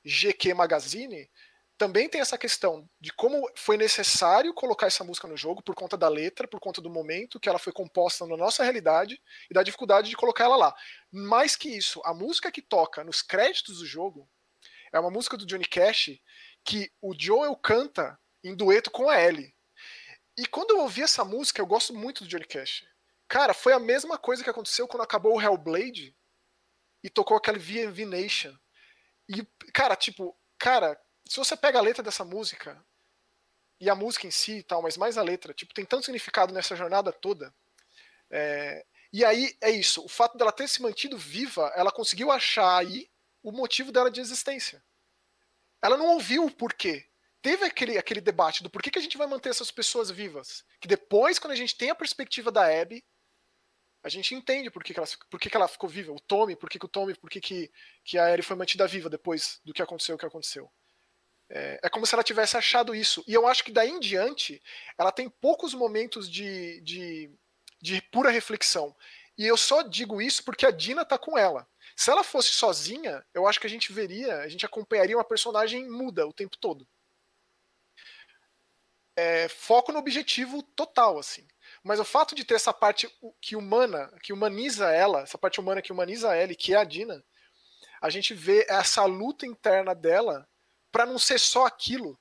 [0.05, 1.31] GQ Magazine,
[1.77, 5.97] também tem essa questão de como foi necessário colocar essa música no jogo por conta
[5.97, 9.21] da letra, por conta do momento que ela foi composta na nossa realidade
[9.51, 10.75] e da dificuldade de colocar ela lá.
[11.11, 14.29] Mais que isso, a música que toca nos créditos do jogo
[14.93, 16.11] é uma música do Johnny Cash
[16.65, 19.55] que o Joel canta em dueto com a Ellie.
[20.37, 22.85] E quando eu ouvi essa música, eu gosto muito do Johnny Cash.
[23.27, 26.15] Cara, foi a mesma coisa que aconteceu quando acabou o Hellblade
[27.03, 28.57] e tocou aquele VMV Nation.
[29.29, 32.85] E, cara, tipo, cara, se você pega a letra dessa música
[33.81, 36.53] e a música em si e tal, mas mais a letra, tipo, tem tanto significado
[36.53, 37.55] nessa jornada toda.
[38.31, 42.79] É, e aí é isso, o fato dela ter se mantido viva, ela conseguiu achar
[42.79, 43.09] aí
[43.43, 44.85] o motivo dela de existência.
[45.83, 47.07] Ela não ouviu o porquê.
[47.45, 50.65] Teve aquele, aquele debate do porquê que a gente vai manter essas pessoas vivas.
[50.81, 53.05] Que depois, quando a gente tem a perspectiva da Abby,
[54.03, 56.11] a gente entende por que, que, ela, por que, que ela ficou viva.
[56.11, 57.71] O Tommy, por que, que o Tommy, por que, que,
[58.03, 60.73] que a Ellie foi mantida viva depois do que aconteceu o que aconteceu.
[61.51, 63.23] É, é, como se ela tivesse achado isso.
[63.29, 64.63] E eu acho que daí em diante,
[64.97, 67.31] ela tem poucos momentos de, de,
[67.79, 68.97] de pura reflexão.
[69.37, 71.69] E eu só digo isso porque a Dina tá com ela.
[71.95, 75.87] Se ela fosse sozinha, eu acho que a gente veria, a gente acompanharia uma personagem
[75.91, 76.89] muda o tempo todo.
[79.17, 81.47] É, foco no objetivo total, assim.
[81.83, 83.09] Mas o fato de ter essa parte
[83.41, 86.85] que humana, que humaniza ela, essa parte humana que humaniza ela e que é a
[86.85, 87.23] Dina,
[88.01, 90.49] a gente vê essa luta interna dela
[90.91, 92.19] para não ser só aquilo,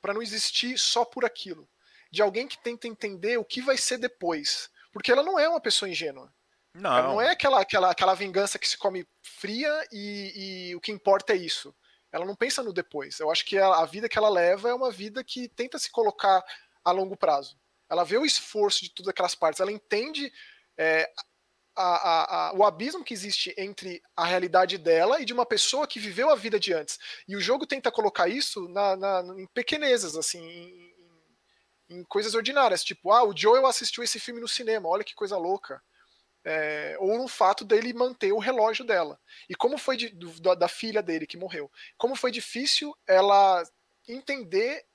[0.00, 1.68] para não existir só por aquilo,
[2.10, 5.60] de alguém que tenta entender o que vai ser depois, porque ela não é uma
[5.60, 6.32] pessoa ingênua.
[6.72, 6.96] Não.
[6.96, 10.92] Ela não é aquela, aquela, aquela vingança que se come fria e, e o que
[10.92, 11.74] importa é isso.
[12.16, 13.20] Ela não pensa no depois.
[13.20, 15.90] Eu acho que a, a vida que ela leva é uma vida que tenta se
[15.90, 16.42] colocar
[16.82, 17.58] a longo prazo.
[17.88, 20.32] Ela vê o esforço de todas aquelas partes, ela entende
[20.78, 21.08] é,
[21.76, 25.86] a, a, a, o abismo que existe entre a realidade dela e de uma pessoa
[25.86, 26.98] que viveu a vida de antes.
[27.28, 30.94] E o jogo tenta colocar isso na, na, em pequenezas, assim, em,
[31.90, 32.82] em, coisas ordinárias.
[32.82, 35.82] Tipo, ah, o Joel assistiu esse filme no cinema, olha que coisa louca.
[36.48, 39.18] É, ou no fato dele manter o relógio dela.
[39.48, 41.70] E como foi de, do, da filha dele que morreu.
[41.98, 43.64] Como foi difícil ela
[44.06, 44.86] entender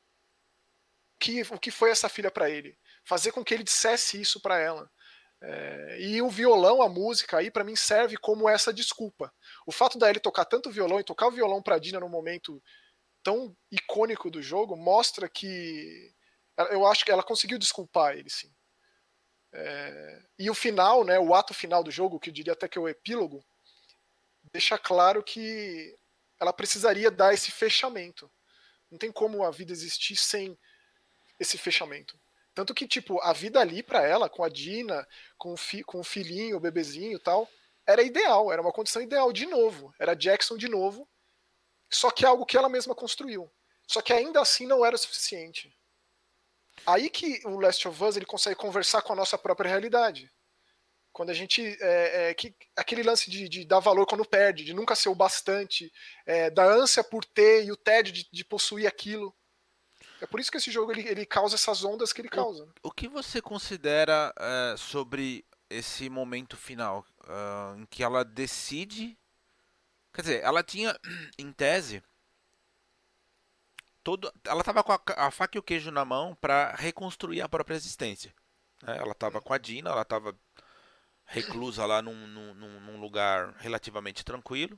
[1.19, 4.59] que, o que foi essa filha para ele fazer com que ele dissesse isso para
[4.59, 4.89] ela.
[5.43, 9.33] É, e o violão, a música aí, para mim serve como essa desculpa.
[9.65, 12.61] O fato da ele tocar tanto violão e tocar o violão pra Dina num momento
[13.23, 16.13] tão icônico do jogo mostra que
[16.69, 18.51] eu acho que ela conseguiu desculpar ele, sim.
[19.53, 22.77] É, e o final, né, o ato final do jogo, que eu diria até que
[22.77, 23.43] é o epílogo,
[24.51, 25.95] deixa claro que
[26.39, 28.31] ela precisaria dar esse fechamento.
[28.89, 30.57] Não tem como a vida existir sem
[31.39, 32.19] esse fechamento.
[32.53, 35.99] Tanto que, tipo, a vida ali para ela, com a Dina, com o, fi, com
[35.99, 37.47] o filhinho, o bebezinho e tal,
[37.87, 39.93] era ideal, era uma condição ideal de novo.
[39.97, 41.07] Era Jackson de novo,
[41.89, 43.51] só que é algo que ela mesma construiu.
[43.87, 45.73] Só que ainda assim não era o suficiente.
[46.85, 50.31] Aí que o Last of Us ele consegue conversar com a nossa própria realidade.
[51.11, 51.77] Quando a gente.
[51.81, 55.15] É, é, que, aquele lance de, de, dar valor quando perde, de nunca ser o
[55.15, 55.91] bastante,
[56.25, 59.35] é, da ânsia por ter e o tédio de, de possuir aquilo.
[60.21, 62.63] É por isso que esse jogo ele, ele causa essas ondas que ele causa.
[62.83, 69.17] O, o que você considera uh, sobre esse momento final uh, em que ela decide?
[70.13, 70.97] Quer dizer, ela tinha,
[71.37, 72.03] em tese,
[74.03, 77.49] todo, ela estava com a, a, faca e o queijo na mão para reconstruir a
[77.49, 78.33] própria existência.
[78.83, 78.97] Né?
[78.97, 80.35] Ela estava com a Dina, ela estava
[81.25, 84.77] reclusa lá num, num, num lugar relativamente tranquilo,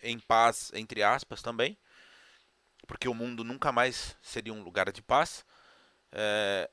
[0.00, 1.76] em paz, entre aspas, também
[2.86, 5.44] porque o mundo nunca mais seria um lugar de paz.
[6.10, 6.68] É,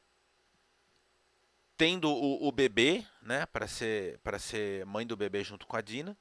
[1.78, 5.82] tendo o, o, bebê, né, para ser para ser mãe do bebê junto com a
[5.82, 6.18] Dina,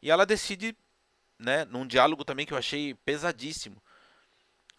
[0.00, 0.76] e ela decide,
[1.38, 3.82] né, num diálogo também que eu achei pesadíssimo,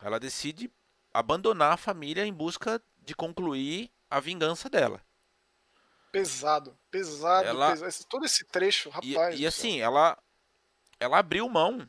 [0.04, 0.72] ela decide
[1.14, 5.02] abandonar a família em busca de concluir a vingança dela.
[6.12, 7.72] Pesado, pesado, ela...
[7.72, 8.06] pesado.
[8.08, 9.40] todo esse trecho, rapaz.
[9.40, 10.18] E, e assim, ela
[11.00, 11.88] ela abriu mão,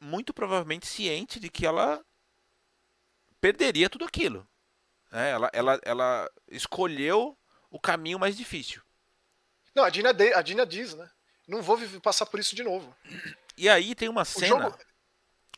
[0.00, 2.04] muito provavelmente ciente de que ela
[3.40, 4.46] perderia tudo aquilo.
[5.12, 7.36] É, ela, ela, ela escolheu
[7.70, 8.82] o caminho mais difícil.
[9.74, 11.10] Não, a Dina, de, a Dina diz, né?
[11.48, 12.94] Não vou passar por isso de novo.
[13.56, 14.46] E aí tem uma cena.
[14.46, 14.78] Jogo...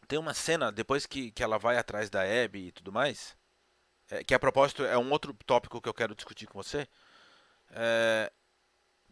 [0.08, 3.36] Tem uma cena, depois que, que ela vai atrás da Abby e tudo mais.
[4.10, 6.86] É, que a propósito é um outro tópico que eu quero discutir com você.
[7.70, 8.30] É,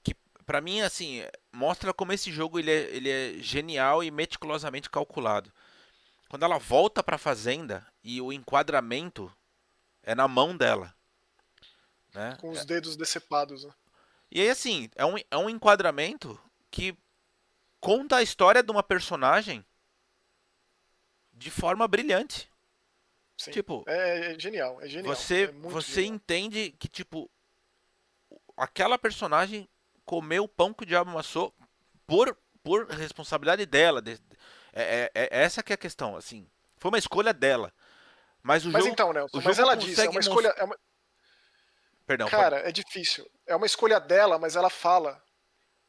[0.03, 1.23] que para mim, assim,
[1.53, 5.51] mostra como esse jogo ele é, ele é genial e meticulosamente calculado.
[6.29, 9.33] Quando ela volta para a fazenda e o enquadramento
[10.03, 10.95] é na mão dela.
[12.15, 12.37] Né?
[12.41, 13.65] Com os dedos decepados.
[13.65, 13.73] Né?
[14.31, 16.39] E aí, assim, é um, é um enquadramento
[16.71, 16.97] que
[17.81, 19.65] conta a história de uma personagem
[21.41, 22.51] de forma brilhante.
[23.37, 25.17] Sim, tipo, é, é genial, é genial.
[25.17, 26.15] Você, é você genial.
[26.15, 27.31] entende que, tipo,
[28.55, 29.67] aquela personagem
[30.05, 31.55] comeu o pão que o diabo amassou
[32.07, 34.19] por, por responsabilidade dela, de,
[34.75, 36.47] é, é, é, essa que é a questão, assim.
[36.77, 37.73] Foi uma escolha dela.
[38.43, 38.93] Mas o mas jogo.
[38.93, 40.49] Então, Nelson, mas ela disse, é uma escolha.
[40.49, 40.79] É uma...
[42.07, 42.29] Perdão.
[42.29, 42.69] Cara, pode...
[42.69, 43.31] é difícil.
[43.47, 45.23] É uma escolha dela, mas ela fala.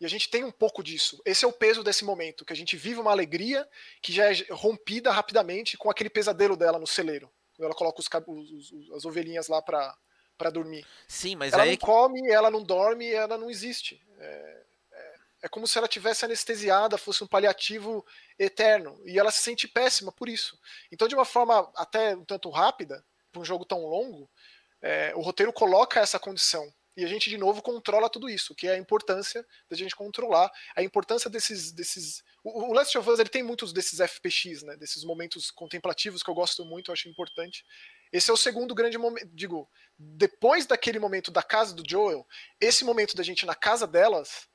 [0.02, 1.22] E a gente tem um pouco disso.
[1.24, 3.70] Esse é o peso desse momento, que a gente vive uma alegria
[4.02, 7.32] que já é rompida rapidamente com aquele pesadelo dela no celeiro.
[7.56, 9.96] Quando ela coloca os, os, as ovelhinhas lá pra,
[10.36, 10.84] pra dormir.
[11.08, 14.02] Sim, mas ela não come, ela não dorme, ela não existe.
[14.18, 14.62] É,
[15.44, 18.06] é como se ela tivesse anestesiada, fosse um paliativo
[18.38, 19.00] eterno.
[19.06, 20.58] E ela se sente péssima por isso.
[20.92, 24.30] Então, de uma forma até um tanto rápida, para um jogo tão longo,
[24.82, 26.72] é, o roteiro coloca essa condição.
[26.96, 30.52] E a gente, de novo, controla tudo isso, que é a importância da gente controlar,
[30.76, 31.72] a importância desses.
[31.72, 36.30] desses o, Last of Us ele tem muitos desses FPX, né, desses momentos contemplativos que
[36.30, 37.64] eu gosto muito, eu acho importante.
[38.12, 39.30] Esse é o segundo grande momento.
[39.34, 42.28] Digo, depois daquele momento da casa do Joel,
[42.60, 44.50] esse momento da gente na casa delas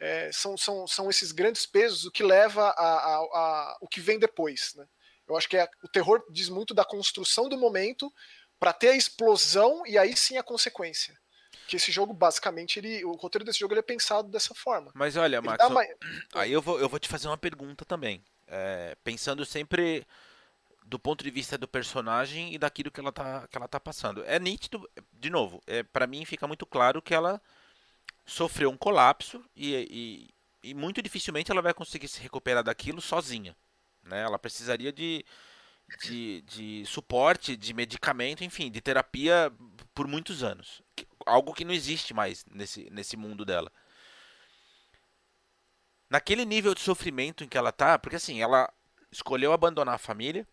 [0.00, 4.00] é, são, são, são esses grandes pesos o que leva a, a, a o que
[4.00, 4.72] vem depois.
[4.76, 4.86] Né?
[5.28, 8.10] Eu acho que é, o terror diz muito da construção do momento
[8.58, 11.20] para ter a explosão e aí sim a consequência.
[11.72, 14.90] Porque esse jogo, basicamente, ele, o roteiro desse jogo ele é pensado dessa forma.
[14.94, 15.88] Mas olha, Ele Max, mais-
[16.34, 18.22] aí eu vou, eu vou te fazer uma pergunta também.
[18.46, 20.06] É, pensando sempre
[20.84, 24.22] do ponto de vista do personagem e daquilo que ela tá, que ela tá passando.
[24.26, 27.40] É nítido, de novo, é, para mim fica muito claro que ela
[28.26, 30.28] sofreu um colapso e,
[30.62, 33.56] e, e muito dificilmente ela vai conseguir se recuperar daquilo sozinha.
[34.02, 34.20] Né?
[34.20, 35.24] Ela precisaria de,
[36.02, 39.50] de, de suporte, de medicamento, enfim, de terapia
[39.94, 40.82] por muitos anos.
[41.26, 43.70] Algo que não existe mais nesse, nesse mundo dela.
[46.10, 48.70] Naquele nível de sofrimento em que ela tá, porque assim, ela
[49.10, 50.46] escolheu abandonar a família,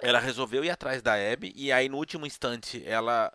[0.00, 3.32] ela resolveu ir atrás da Abby, e aí no último instante ela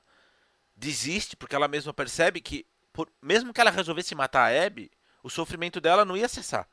[0.76, 4.90] desiste, porque ela mesma percebe que, por- mesmo que ela resolvesse matar a Abby,
[5.24, 6.68] o sofrimento dela não ia cessar.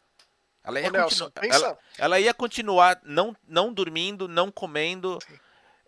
[0.63, 5.19] Ela ia, Ô, Nelson, ela, ela ia continuar não, não dormindo, não comendo,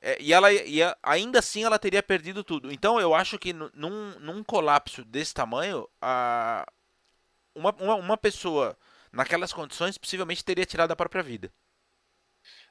[0.00, 2.72] é, e ela ia, ainda assim ela teria perdido tudo.
[2.72, 6.66] Então eu acho que nu- num, num colapso desse tamanho, a,
[7.54, 8.78] uma, uma, uma pessoa
[9.12, 11.52] naquelas condições possivelmente teria tirado a própria vida.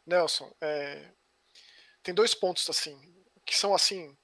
[0.05, 1.11] Nelson, é,
[2.03, 2.99] tem dois pontos assim
[3.45, 4.15] que são assim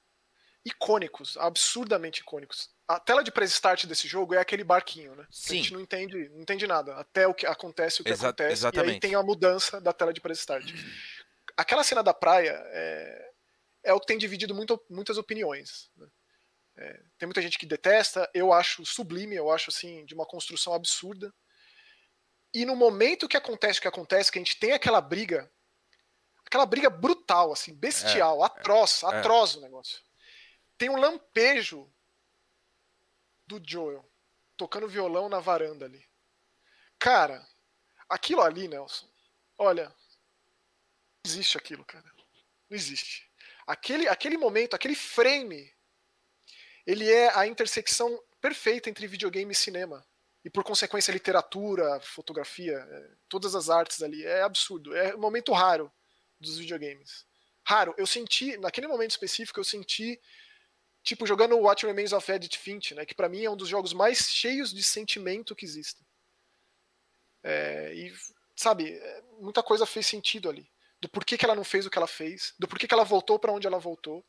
[0.64, 2.70] icônicos, absurdamente icônicos.
[2.88, 5.24] A tela de press start desse jogo é aquele barquinho, né?
[5.24, 5.56] Que A Sim.
[5.56, 8.66] gente não entende, não entende nada até o que acontece o que Exa- acontece e
[8.66, 9.00] aí exatamente.
[9.00, 10.64] tem a mudança da tela de press start.
[11.56, 13.32] Aquela cena da praia é,
[13.84, 15.90] é o que tem dividido muito- muitas opiniões.
[15.96, 16.06] né?
[16.78, 20.74] É, tem muita gente que detesta, eu acho sublime, eu acho assim de uma construção
[20.74, 21.32] absurda.
[22.52, 25.50] E no momento que acontece o que acontece, que a gente tem aquela briga,
[26.44, 29.06] aquela briga brutal, assim, bestial, atroz, é.
[29.06, 30.00] atroz o negócio.
[30.76, 31.90] Tem um lampejo
[33.46, 34.06] do Joel
[34.56, 36.04] tocando violão na varanda ali.
[36.98, 37.46] Cara,
[38.08, 39.08] aquilo ali, Nelson,
[39.58, 39.94] olha,
[41.26, 42.04] existe aquilo, cara.
[42.70, 43.28] Não existe.
[43.66, 45.72] Aquele, aquele momento, aquele frame,
[46.86, 50.06] ele é a intersecção perfeita entre videogame e cinema.
[50.44, 54.24] E por consequência, literatura, fotografia, é, todas as artes ali.
[54.24, 54.94] É absurdo.
[54.94, 55.92] É um momento raro
[56.38, 57.26] dos videogames.
[57.64, 57.92] Raro.
[57.98, 60.20] Eu senti, naquele momento específico, eu senti,
[61.02, 63.04] tipo, jogando What Remains of Edith Finch, né?
[63.04, 66.06] Que pra mim é um dos jogos mais cheios de sentimento que existem.
[67.42, 68.14] É, e,
[68.54, 70.70] sabe, é, muita coisa fez sentido ali.
[71.00, 73.38] Do porquê que ela não fez o que ela fez, do porquê que ela voltou
[73.38, 74.24] pra onde ela voltou.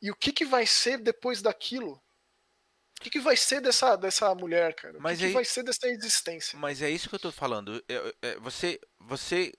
[0.00, 1.92] E o que, que vai ser depois daquilo?
[2.98, 4.98] O que, que vai ser dessa, dessa mulher, cara?
[4.98, 6.58] O Mas que, que aí- vai ser dessa existência?
[6.58, 7.82] Mas é isso que eu tô falando.
[7.88, 9.52] É- é- Você, você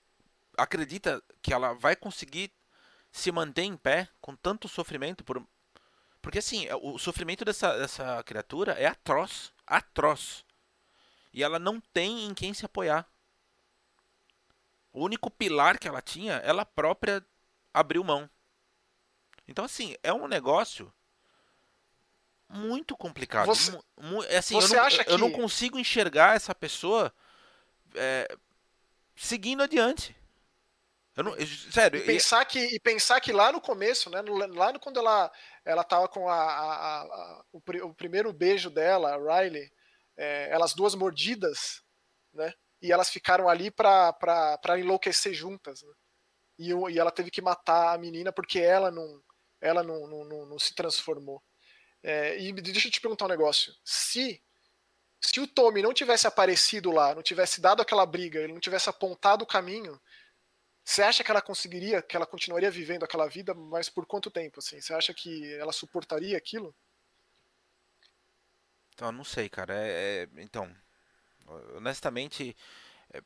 [0.56, 2.52] acredita que ela vai conseguir
[3.12, 5.22] se manter em pé com tanto sofrimento?
[5.22, 5.46] Por...
[6.20, 9.52] Porque assim, é- o sofrimento dessa, dessa criatura é atroz.
[9.64, 10.44] Atroz.
[11.32, 13.06] E ela não tem em quem se apoiar.
[14.98, 17.24] O único pilar que ela tinha, ela própria
[17.72, 18.28] abriu mão.
[19.46, 20.92] Então, assim, é um negócio
[22.48, 23.46] muito complicado.
[23.46, 23.78] Você-
[24.28, 27.14] é assim, eu, você não, acha eu não que- consigo enxergar essa pessoa
[27.94, 28.28] é,
[29.14, 30.16] seguindo adiante.
[31.16, 34.20] Eu não, eu- sério, E e- pensar que, e pensar que lá no começo, né,
[34.22, 35.30] no- lá no, quando ela,
[35.64, 39.70] ela tava com a, a- a- o, o primeiro beijo dela, a Riley,
[40.16, 41.82] é, elas duas mordidas,
[42.32, 44.14] né, e elas ficaram ali pra
[44.78, 45.92] enlouquecer juntas, né,
[46.58, 49.22] e, e ela teve que matar a menina porque ela não,
[49.60, 51.42] ela não, não, não- não se transformou.
[52.02, 54.42] É, e deixa eu te perguntar um negócio, se
[55.20, 58.88] se o Tommy não tivesse aparecido lá, não tivesse dado aquela briga, ele não tivesse
[58.88, 60.00] apontado o caminho,
[60.84, 64.60] você acha que ela conseguiria, que ela continuaria vivendo aquela vida, mas por quanto tempo?
[64.60, 64.80] Assim?
[64.80, 66.74] Você acha que ela suportaria aquilo?
[68.94, 69.74] Então, não sei, cara.
[69.76, 70.74] É, é- então,
[71.76, 72.56] honestamente,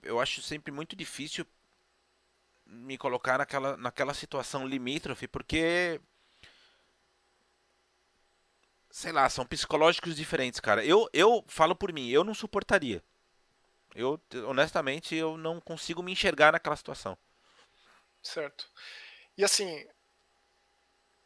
[0.03, 1.47] eu acho sempre muito difícil
[2.67, 6.01] me colocar naquela, naquela situação limítrofe, porque.
[8.91, 10.85] Sei lá, são psicológicos diferentes, cara.
[10.85, 13.03] Eu, eu falo por mim, eu não suportaria.
[13.95, 17.17] Eu, honestamente, eu não consigo me enxergar naquela situação.
[18.23, 18.71] Certo.
[19.37, 19.87] E assim,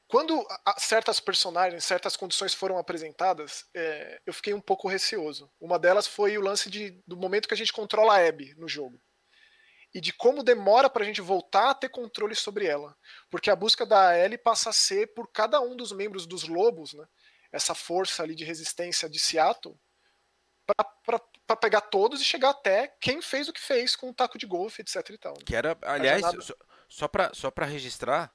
[0.09, 5.51] quando a- a- certas personagens, certas condições foram apresentadas, é, eu fiquei um pouco receoso.
[5.61, 8.69] Uma delas foi o lance de, do momento que a gente controla a Abby no
[8.69, 9.01] jogo.
[9.95, 12.95] E de como demora pra gente voltar a ter controle sobre ela.
[13.31, 16.93] Porque a busca da Ellie passa a ser por cada um dos membros dos lobos,
[16.93, 17.07] né?
[17.51, 19.75] Essa força ali de resistência de Seattle,
[21.47, 24.47] para pegar todos e chegar até quem fez o que fez com o taco de
[24.47, 25.33] golfe, etc e tal.
[25.35, 25.39] né?
[25.47, 26.45] Que era, aliás, jornada-
[26.89, 28.33] só, só pra registrar,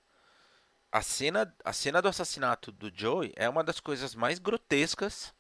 [0.92, 5.34] a cena, a cena do assassinato do Joey é uma das coisas mais grotescas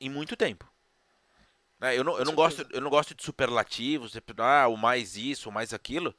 [0.00, 0.68] em muito tempo.
[1.78, 5.16] Né, Eu não, eu, não gosto, eu não gosto de superlativos, de, ah, o mais
[5.16, 6.14] isso, o mais aquilo,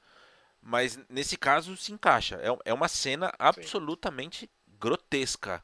[0.61, 2.39] mas nesse caso se encaixa.
[2.41, 5.63] É, é uma cena absolutamente grotesca.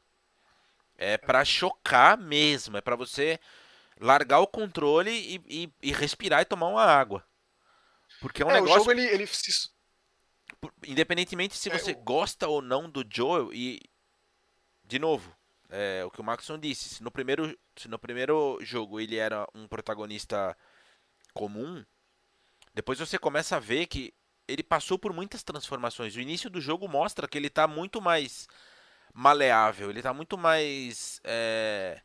[0.96, 3.38] É para chocar mesmo, é para você
[4.00, 7.24] largar o controle e, e, e, respirar e tomar uma água.
[8.20, 8.74] Porque é um é, negócio.
[8.74, 9.70] O jogo ele, ele se...
[10.86, 13.80] Independentemente se é, você é, gosta ou não do Joel, e.
[14.84, 15.36] De novo,
[15.68, 19.46] é, o que o Maxon disse, se no, primeiro, se no primeiro jogo ele era
[19.54, 20.56] um protagonista
[21.34, 21.84] comum,
[22.74, 24.14] depois você começa a ver que
[24.46, 26.16] ele passou por muitas transformações.
[26.16, 28.48] O início do jogo mostra que ele está muito mais
[29.12, 32.00] maleável, ele está muito mais é,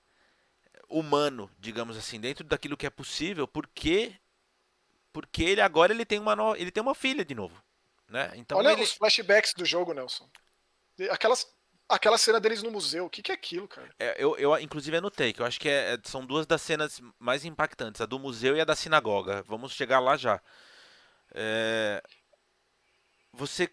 [0.89, 4.13] humano, digamos assim, dentro daquilo que é possível, porque
[5.11, 6.55] porque ele agora ele tem uma no...
[6.55, 7.62] ele tem uma filha de novo,
[8.13, 8.31] né?
[8.35, 8.83] Então Olha ele...
[8.83, 10.29] os flashbacks do jogo, Nelson.
[11.09, 11.47] Aquelas
[11.89, 13.89] aquela cena deles no museu, o que, que é aquilo, cara?
[13.99, 17.01] É, eu, eu inclusive anotei que eu acho que é, é, são duas das cenas
[17.19, 19.43] mais impactantes, a do museu e a da sinagoga.
[19.47, 20.39] Vamos chegar lá já.
[21.33, 22.01] É...
[23.33, 23.67] Você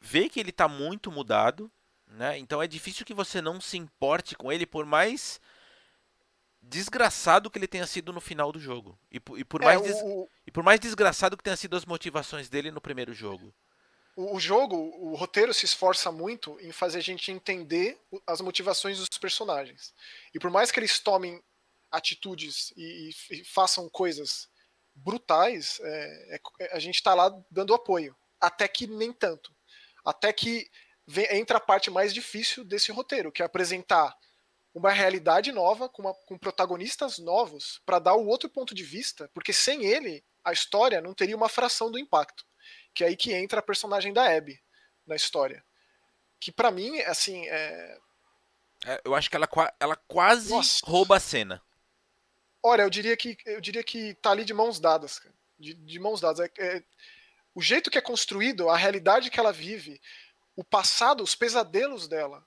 [0.00, 1.70] vê que ele está muito mudado,
[2.06, 2.38] né?
[2.38, 5.38] Então é difícil que você não se importe com ele, por mais
[6.68, 8.98] desgraçado que ele tenha sido no final do jogo.
[9.10, 9.96] E, e por, é, mais des...
[10.02, 10.28] o...
[10.46, 13.54] e por mais desgraçado que tenha sido as motivações dele no primeiro jogo.
[14.14, 18.98] O, o jogo, o roteiro se esforça muito em fazer a gente entender as motivações
[18.98, 19.94] dos personagens.
[20.34, 21.42] E por mais que eles tomem
[21.90, 24.48] atitudes e, e façam coisas
[24.94, 28.14] brutais, é, é, a gente está lá dando apoio.
[28.40, 29.54] Até que nem tanto.
[30.04, 30.70] Até que
[31.06, 34.14] vem, entra a parte mais difícil desse roteiro, que é apresentar
[34.74, 39.30] uma realidade nova, com, uma, com protagonistas novos, para dar o outro ponto de vista,
[39.34, 42.46] porque sem ele, a história não teria uma fração do impacto.
[42.94, 44.60] Que é aí que entra a personagem da Abby
[45.06, 45.64] na história.
[46.40, 47.98] Que para mim, assim, é...
[48.84, 49.00] é...
[49.04, 49.48] Eu acho que ela,
[49.80, 50.80] ela quase Nossa.
[50.84, 51.62] rouba a cena.
[52.62, 55.22] Olha, eu diria que eu diria que tá ali de mãos dadas,
[55.58, 56.40] de, de mãos dadas.
[56.40, 56.82] É, é,
[57.54, 60.00] o jeito que é construído, a realidade que ela vive,
[60.54, 62.44] o passado, os pesadelos dela,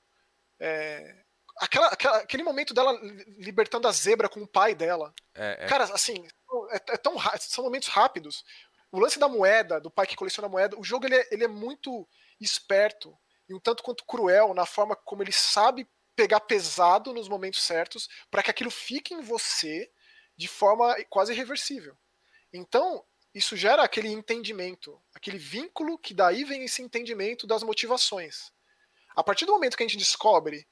[0.60, 1.24] é,
[1.62, 3.00] aquela, aquela, aquele momento dela
[3.38, 5.14] libertando a zebra com o pai dela.
[5.36, 5.68] É, é.
[5.68, 6.28] Cara, assim,
[6.72, 8.44] é, é, tão são momentos rápidos.
[8.92, 11.48] O lance da moeda, do pai que coleciona moeda, o jogo ele é, ele é
[11.48, 12.08] muito
[12.40, 13.16] esperto
[13.48, 18.10] e um tanto quanto cruel na forma como ele sabe pegar pesado nos momentos certos
[18.30, 19.90] para que aquilo fique em você
[20.36, 21.96] de forma quase irreversível.
[22.52, 28.52] Então, isso gera aquele entendimento, aquele vínculo que daí vem esse entendimento das motivações.
[29.16, 30.68] A partir do momento que a gente descobre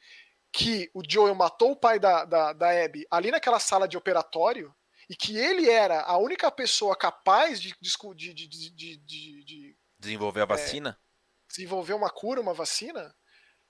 [0.52, 4.74] que o Joel matou o pai da, da, da Abby ali naquela sala de operatório
[5.10, 8.98] e que ele era a única pessoa capaz de, de, de, de,
[9.44, 13.14] de desenvolver a vacina, é, desenvolver uma cura, uma vacina,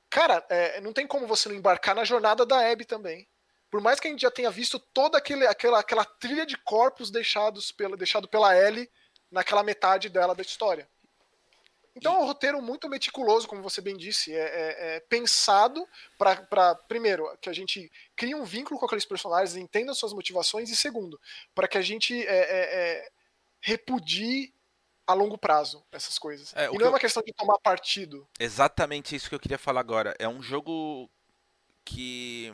[0.09, 3.27] cara, é, não tem como você não embarcar na jornada da Abby também.
[3.71, 7.11] Por mais que a gente já tenha visto toda aquele, aquela, aquela trilha de corpos
[7.11, 8.89] deixados pela, deixado pela Ellie
[9.31, 10.89] naquela metade dela da história.
[11.95, 15.87] Então é um roteiro muito meticuloso, como você bem disse, é, é, é pensado
[16.17, 20.75] para, primeiro, que a gente crie um vínculo com aqueles personagens, entenda suas motivações, e
[20.75, 21.19] segundo,
[21.53, 23.09] para que a gente é, é, é,
[23.59, 24.53] repudie
[25.05, 26.53] a longo prazo essas coisas.
[26.53, 28.27] e não é uma questão de tomar partido.
[28.39, 30.15] Exatamente isso que eu queria falar agora.
[30.19, 31.09] É um jogo
[31.83, 32.53] que,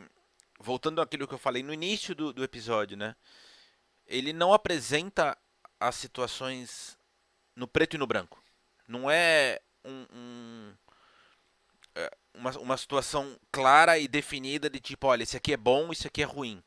[0.58, 3.14] voltando àquilo que eu falei no início do, do episódio, né?
[4.06, 5.36] Ele não apresenta
[5.78, 6.96] as situações
[7.54, 8.45] no preto e no branco
[8.86, 10.74] não é um, um,
[11.94, 16.06] é, uma, uma situação clara e definida de tipo, olha, esse aqui é bom, esse
[16.06, 16.62] aqui é ruim.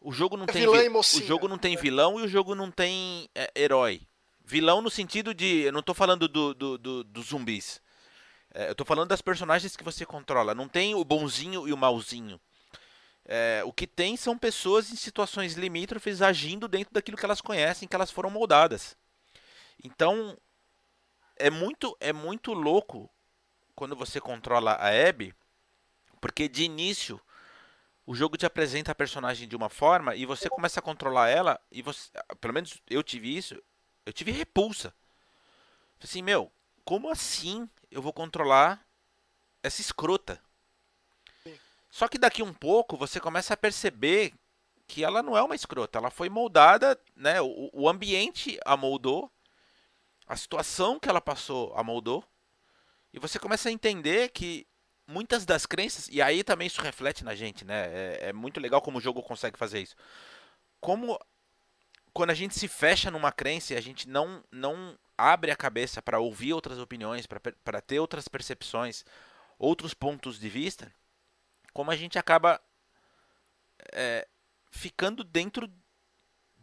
[0.00, 0.68] O jogo não é tem vi...
[0.68, 4.02] o jogo não tem vilão e o jogo não tem é, herói.
[4.44, 7.80] Vilão no sentido de, eu não estou falando do, do, do, do zumbis.
[8.54, 10.54] É, eu estou falando das personagens que você controla.
[10.54, 12.40] Não tem o bonzinho e o malzinho.
[13.24, 17.88] É, o que tem são pessoas em situações limítrofes agindo dentro daquilo que elas conhecem,
[17.88, 18.96] que elas foram moldadas.
[19.82, 20.38] Então,
[21.36, 23.10] é muito é muito louco
[23.74, 25.34] quando você controla a Abby,
[26.20, 27.20] porque de início
[28.06, 31.60] o jogo te apresenta a personagem de uma forma e você começa a controlar ela
[31.70, 32.10] e você,
[32.40, 33.60] pelo menos eu tive isso,
[34.04, 34.94] eu tive repulsa.
[36.02, 36.50] Assim, meu,
[36.84, 38.86] como assim eu vou controlar
[39.62, 40.40] essa escrota?
[41.90, 44.32] Só que daqui um pouco você começa a perceber
[44.86, 47.40] que ela não é uma escrota, ela foi moldada, né?
[47.40, 49.32] O, o ambiente a moldou
[50.26, 52.24] a situação que ela passou a moldou.
[53.12, 54.66] E você começa a entender que
[55.06, 57.86] muitas das crenças, e aí também isso reflete na gente, né?
[57.86, 59.94] É, é muito legal como o jogo consegue fazer isso.
[60.80, 61.18] Como
[62.12, 66.02] quando a gente se fecha numa crença e a gente não, não abre a cabeça
[66.02, 69.04] para ouvir outras opiniões, para ter outras percepções,
[69.58, 70.92] outros pontos de vista,
[71.72, 72.60] como a gente acaba
[73.92, 74.26] é,
[74.70, 75.70] ficando dentro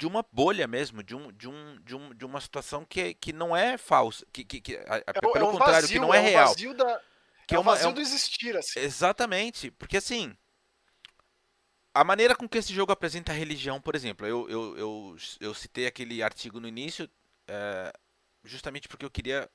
[0.04, 3.32] de uma bolha mesmo, de, um, de, um, de, um, de uma situação que, que
[3.32, 6.14] não é falsa, que, que, que a, é, pelo é um contrário, vazio, que não
[6.14, 6.48] é, é um real.
[6.50, 7.02] Vazio da,
[7.48, 8.82] Que é, é vazio é um- do existir, assim.
[8.82, 10.36] Exatamente, porque assim,
[11.94, 15.54] a maneira com que esse jogo apresenta a religião, por exemplo, eu, eu, eu, eu
[15.54, 17.10] citei aquele artigo no início,
[17.48, 17.94] é,
[18.44, 19.50] justamente porque eu queria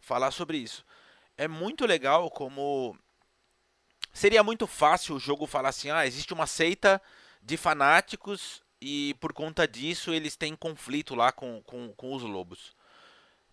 [0.00, 0.84] falar sobre isso.
[1.36, 2.98] É muito legal como
[4.12, 7.00] seria muito fácil o jogo falar assim, ah, existe uma seita
[7.40, 12.74] de fanáticos e por conta disso eles têm conflito lá com, com, com os lobos.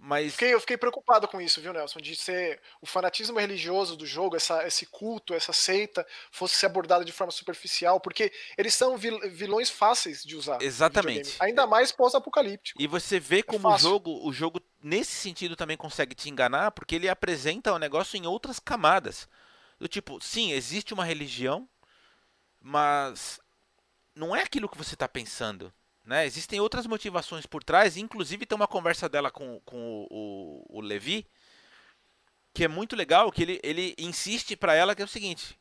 [0.02, 2.00] Mas Fiquei, eu fiquei preocupado com isso, viu, Nelson?
[2.00, 7.04] De ser o fanatismo religioso do jogo, essa, esse culto, essa seita, fosse ser abordado
[7.04, 10.62] de forma superficial, porque eles são vil- vilões fáceis de usar.
[10.62, 11.36] Exatamente.
[11.40, 12.82] Ainda mais pós-apocalíptico.
[12.82, 13.90] E você vê como o fácil.
[13.90, 18.26] jogo, o jogo nesse sentido também consegue te enganar, porque ele apresenta o negócio em
[18.26, 19.28] outras camadas.
[19.78, 21.68] Do tipo, sim, existe uma religião,
[22.62, 23.40] mas
[24.20, 25.74] não é aquilo que você está pensando.
[26.06, 26.26] Né?
[26.26, 30.82] Existem outras motivações por trás, inclusive tem uma conversa dela com, com o, o, o
[30.82, 31.26] Levi,
[32.54, 35.58] que é muito legal, que ele, ele insiste para ela que é o seguinte: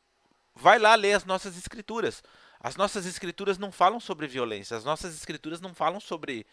[0.55, 2.23] vai lá ler as nossas escrituras.
[2.61, 6.45] As nossas escrituras não falam sobre violência, as nossas escrituras não falam sobre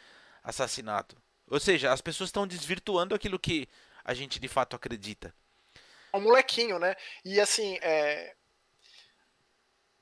[0.44, 1.18] assassinato.
[1.50, 3.68] Ou seja, as pessoas estão desvirtuando aquilo que
[4.04, 5.34] a gente de fato acredita.
[6.14, 6.96] É um molequinho, né?
[7.24, 8.36] E assim, é...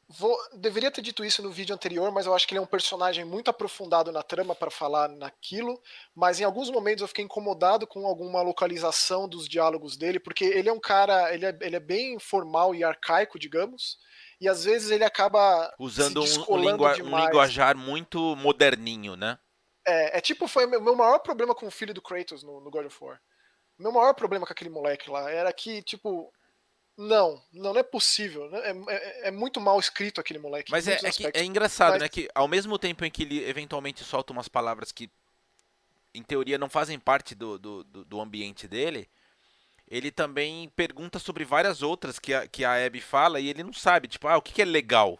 [0.07, 0.37] Vou...
[0.53, 3.23] deveria ter dito isso no vídeo anterior, mas eu acho que ele é um personagem
[3.25, 5.81] muito aprofundado na trama para falar naquilo.
[6.13, 10.69] Mas em alguns momentos eu fiquei incomodado com alguma localização dos diálogos dele, porque ele
[10.69, 13.97] é um cara, ele é, ele é bem formal e arcaico, digamos.
[14.41, 17.25] E às vezes ele acaba Usando um, um, descolando lingua- um demais.
[17.25, 19.39] linguajar muito moderninho, né?
[19.85, 22.59] É, é tipo, foi o meu- meu maior problema com o filho do Kratos no,
[22.61, 23.19] no God of War.
[23.79, 26.31] Meu maior problema com aquele moleque lá era que, tipo,
[26.97, 28.49] não, não, não é possível.
[28.49, 28.59] né?
[28.63, 30.71] É, é- é muito mal escrito aquele moleque.
[30.71, 32.09] Mas é, é é engraçado, Mas- né?
[32.09, 35.09] Que ao mesmo tempo em que ele eventualmente solta umas palavras que,
[36.13, 39.09] em teoria, não fazem parte do, do, do- ambiente dele,
[39.87, 43.73] ele também pergunta sobre várias outras que a, que a Abby fala e ele não
[43.73, 44.07] sabe.
[44.07, 45.19] Tipo, ah, o que, que é legal?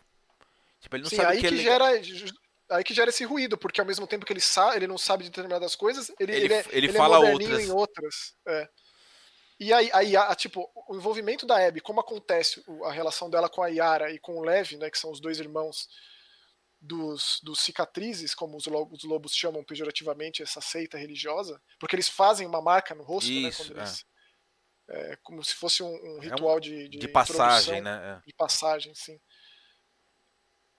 [0.79, 1.79] Tipo, ele não Sim, sabe o aí que, que, é legal.
[1.91, 2.03] gera.
[2.03, 4.97] ju- Aí que gera esse ruído, porque ao mesmo tempo que ele sabe, ele não
[4.97, 7.59] sabe de determinadas coisas, ele, Ele- ele, é, ele é fala outras.
[7.61, 8.15] em outras.
[8.47, 8.69] é.
[9.59, 13.67] E aí, a- tipo, o envolvimento da Abby, como acontece a relação dela com a
[13.67, 15.87] Yara e com o Lev, né, que são os dois irmãos
[16.81, 22.09] dos, dos cicatrizes, como os lobos, os lobos chamam pejorativamente essa seita religiosa, porque eles
[22.09, 24.05] fazem uma marca no rosto, né, Isso, quando eles,
[24.89, 28.21] é, como se fosse um, um um- ritual de, de, De passagem, né?
[28.25, 29.19] de passagem, sim.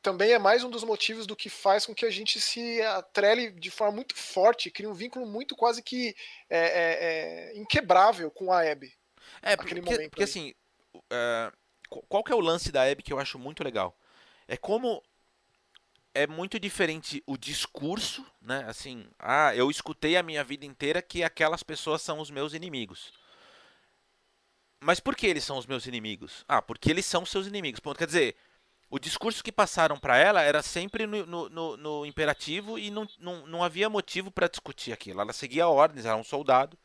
[0.04, 3.50] Também é mais um dos motivos do que faz com que a gente se atrele
[3.52, 6.14] de forma muito forte, cria um vínculo muito quase que
[6.50, 6.98] é, é,
[7.54, 8.92] é, inquebrável com a Abby.
[9.40, 10.54] É, porque, porque assim,
[11.10, 11.50] é,
[11.88, 13.98] qu- qual que é o lance da Abby que eu acho muito legal?
[14.46, 15.02] É como
[16.14, 18.62] é muito diferente o discurso, né?
[18.68, 23.10] Assim, ah, eu escutei a minha vida inteira que aquelas pessoas são os meus inimigos.
[24.82, 26.44] Mas por que eles são os meus inimigos?
[26.46, 27.80] Ah, porque eles são seus inimigos.
[27.80, 27.96] Ponto.
[27.96, 28.36] Quer dizer,
[28.94, 33.08] o discurso que passaram pra ela era sempre no, no- no- no imperativo e não,
[33.18, 35.20] não, não havia motivo pra discutir aquilo.
[35.20, 36.78] Ela seguia ordens, era um soldado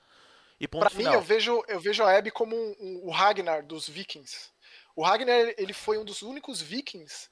[0.59, 1.13] e ponto Pra mim, final.
[1.13, 4.49] eu vejo, eu vejo a Abby como um- um- o Ragnar dos Vikings.
[4.95, 7.29] O Ragnar ele foi um dos únicos Vikings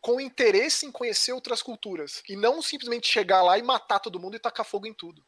[0.00, 4.36] com interesse em conhecer outras culturas e não simplesmente chegar lá e matar todo mundo
[4.36, 5.26] e tacar fogo em tudo.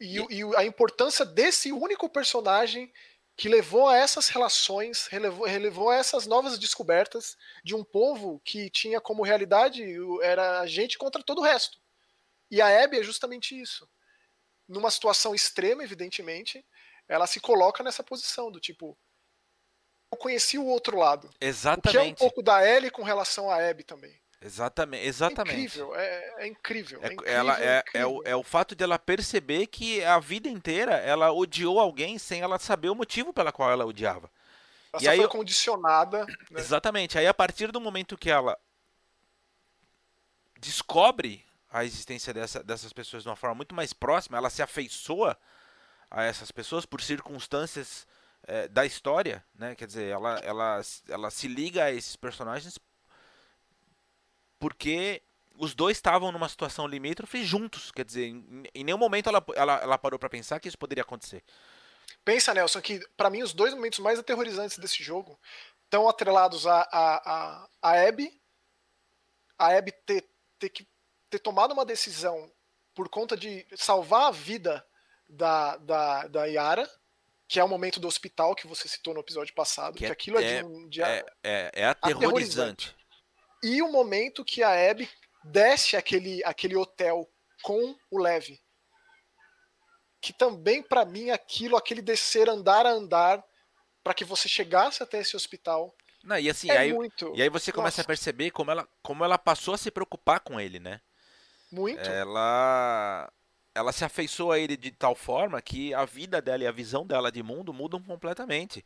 [0.00, 2.92] E, e o- a importância desse único personagem
[3.36, 8.70] que levou a essas relações, relevou, relevou a essas novas descobertas de um povo que
[8.70, 9.84] tinha como realidade
[10.22, 11.78] era a gente contra todo o resto.
[12.50, 13.88] E a Abby é justamente isso
[14.68, 16.64] numa situação extrema, evidentemente,
[17.08, 18.96] ela se coloca nessa posição do tipo
[20.12, 21.26] eu conheci o outro lado.
[21.26, 22.18] O que é um Exatamente.
[22.18, 24.16] pouco da Ellie com relação à Abby também.
[24.44, 25.56] Exatamente, É exatamente.
[25.58, 27.00] incrível, é, é incrível.
[27.02, 28.16] É, É, incrível, ela é, é, incrível.
[28.16, 32.42] o, é o fato de ela perceber que a vida inteira ela odiou alguém sem
[32.42, 34.30] ela saber o motivo pela qual ela odiava.
[34.92, 36.26] Ela e só aí foi condicionada.
[36.50, 36.60] né?
[36.60, 37.18] Exatamente.
[37.18, 38.58] Aí a partir do momento que ela
[40.60, 45.36] descobre a existência dessa- dessas pessoas de uma forma muito mais próxima, ela se afeiçoa
[46.10, 48.06] a essas pessoas por circunstâncias
[48.46, 49.74] eh, da história, né?
[49.74, 52.78] Quer dizer, ela, ela, ela se liga a esses personagens
[54.64, 55.20] porque
[55.58, 57.92] os dois estavam numa situação limítrofe juntos.
[57.92, 61.02] Quer dizer, em, em nenhum momento ela, ela, ela parou pra pensar que isso poderia
[61.02, 61.44] acontecer.
[62.24, 65.38] Pensa, Nelson, que pra mim os dois momentos mais aterrorizantes desse jogo
[65.84, 68.40] estão atrelados a, a, a, a Abby,
[69.58, 70.26] a Abby ter,
[70.58, 70.88] ter, que,
[71.28, 72.50] ter tomado uma decisão
[72.94, 74.82] por conta de salvar a vida
[75.28, 76.90] da, da, da Yara,
[77.46, 80.10] que é o momento do hospital que você citou no episódio passado, Que que, é-
[80.10, 80.88] aquilo é, é- de.
[80.88, 82.96] De, É, é, é aterrorizante.
[83.64, 85.08] E o momento que a Abby
[85.42, 87.26] desce aquele, aquele hotel
[87.62, 88.60] com o Lev.
[90.20, 93.42] que também para mim aquilo, aquele descer andar a andar
[94.02, 95.96] para que você chegasse até esse hospital.
[96.22, 97.32] Não, e assim, é aí, muito...
[97.34, 98.02] e aí você começa Nossa.
[98.02, 101.00] a perceber como ela, como ela passou a se preocupar com ele, né?
[101.72, 102.06] Muito.
[102.08, 103.32] Ela
[103.74, 107.06] ela se afeiçoou a ele de tal forma que a vida dela e a visão
[107.06, 108.84] dela de mundo mudam completamente.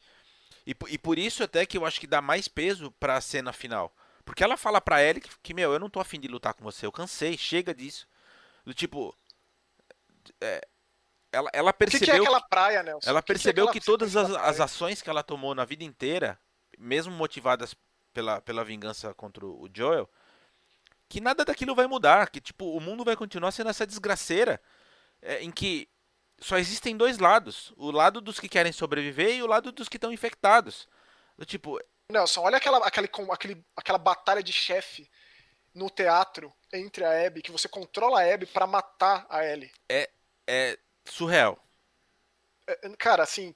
[0.65, 3.53] E, e por isso até que eu acho que dá mais peso para a cena
[3.53, 3.93] final.
[4.29, 6.63] Porque ela fala pra Ellie que, que, meu, eu não tô afim de lutar com
[6.63, 8.07] você, eu cansei, chega disso.
[8.63, 9.17] Do tipo.
[10.39, 10.69] É,
[11.33, 12.07] ela, ela percebeu.
[12.07, 13.09] Que, que, é aquela praia, Nelson?
[13.09, 16.39] Ela percebeu que, que, que todas as, as, ações que ela tomou na vida inteira,
[16.79, 17.75] mesmo motivadas
[18.13, 20.07] pela, pela vingança contra o Joel,
[21.09, 22.29] que nada daquilo vai mudar.
[22.29, 24.61] Que tipo, o mundo vai continuar sendo essa desgraceira
[25.23, 25.89] é, em que
[26.39, 29.97] só existem dois lados: o lado dos que querem sobreviver e o lado dos que
[29.97, 30.87] estão infectados.
[31.39, 31.81] Do tipo.
[32.11, 35.11] Nelson, olha aquela, aquele, aquele, aquela batalha de chefe
[35.75, 39.71] no teatro entre a Abby, que você controla a Abby para matar a Ellie.
[39.91, 40.09] É,
[40.49, 41.63] é surreal.
[42.67, 43.55] É, é, cara, assim,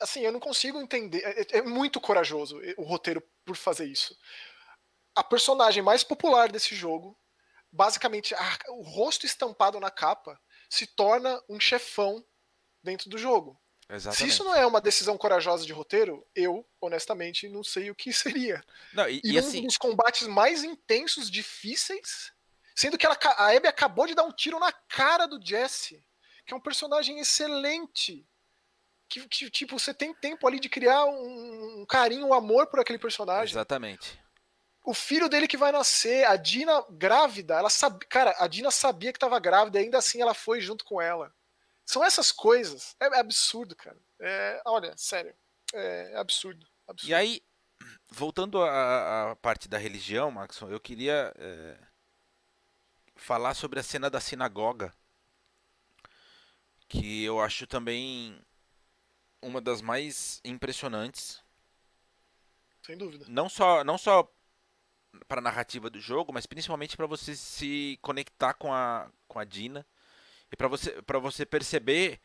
[0.00, 1.22] assim, eu não consigo entender.
[1.24, 4.18] É, é, muito corajoso o roteiro por fazer isso.
[5.14, 7.16] A personagem mais popular desse jogo,
[7.70, 10.36] basicamente, a, o rosto estampado na capa,
[10.68, 12.26] se torna um chefão
[12.82, 13.56] dentro do jogo.
[13.90, 14.18] Exatamente.
[14.18, 18.12] Se isso não é uma decisão corajosa de roteiro, eu, honestamente, não sei o que
[18.12, 18.62] seria.
[18.92, 19.62] Não, e, e, e um assim...
[19.62, 22.32] dos combates mais intensos, difíceis,
[22.74, 26.04] sendo que ela, a Abby acabou de dar um tiro na cara do Jesse,
[26.46, 28.26] que é um personagem excelente.
[29.08, 32.78] Que, que tipo, você tem tempo ali de criar um, um carinho, um amor por
[32.78, 33.54] aquele personagem.
[33.54, 34.18] Exatamente
[34.88, 39.12] o filho dele que vai nascer, a Dina grávida, ela sabe, cara, a Dina sabia
[39.12, 41.30] que estava grávida e ainda assim ela foi junto com ela.
[41.88, 42.94] São essas coisas.
[43.00, 43.98] É, é absurdo, cara.
[44.20, 45.34] É, olha, sério.
[45.72, 47.10] É, é absurdo, absurdo.
[47.10, 47.42] E aí,
[48.10, 51.78] voltando à, à, parte da religião, Maxon, eu queria é,
[53.16, 54.92] falar sobre a cena da sinagoga.
[56.86, 58.38] Que eu acho também
[59.40, 61.42] uma das mais impressionantes.
[62.84, 63.24] Sem dúvida.
[63.28, 64.30] Não só, não só
[65.26, 69.44] para a narrativa do jogo, mas principalmente para você se conectar com a, com a
[69.44, 69.86] Dina
[70.50, 72.20] e para você, para você perceber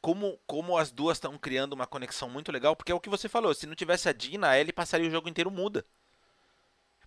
[0.00, 3.28] como, como as duas estão criando uma conexão muito legal, porque é o que você
[3.28, 5.84] falou, se não tivesse a Dina, a Ellie passaria o jogo inteiro muda.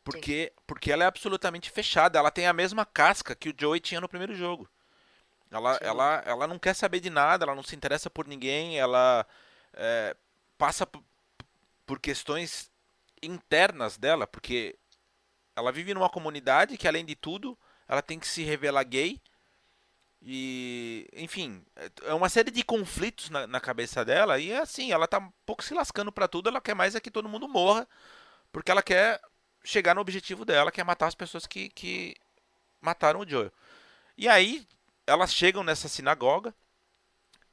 [0.04, 4.00] Porque, porque ela é absolutamente fechada, ela tem a mesma casca que o Joey tinha
[4.00, 4.70] no primeiro jogo.
[5.50, 9.26] Ela, ela, ela não quer saber de nada, ela não se interessa por ninguém, ela
[9.74, 10.16] é,
[10.58, 10.88] passa
[11.86, 12.72] por questões
[13.22, 14.78] internas dela, porque
[15.56, 17.58] ela vive numa comunidade que, além de tudo,
[17.88, 19.22] ela tem que se revelar gay.
[20.28, 21.64] E, enfim,
[22.04, 24.40] é uma série de conflitos na, na cabeça dela.
[24.40, 26.50] E assim, ela tá um pouco se lascando para tudo.
[26.50, 27.88] Ela quer mais é que todo mundo morra.
[28.52, 29.22] Porque ela quer
[29.64, 32.16] chegar no objetivo dela, que é matar as pessoas que, que
[32.82, 33.52] mataram o Joel.
[34.18, 34.68] E aí,
[35.06, 36.54] elas chegam nessa sinagoga.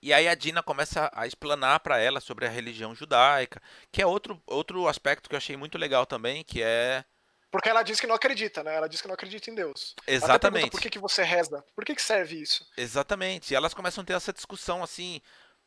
[0.01, 3.63] E aí a Dina começa a explanar para ela sobre a religião judaica,
[3.93, 7.05] que é outro, outro aspecto que eu achei muito legal também, que é
[7.53, 8.75] porque ela diz que não acredita, né?
[8.75, 9.95] Ela diz que não acredita em Deus.
[10.07, 10.71] Exatamente.
[10.71, 11.63] por que, que você reza?
[11.75, 12.67] Por que, que serve isso?
[12.79, 13.53] Exatamente.
[13.53, 15.21] E elas começam a ter essa discussão assim,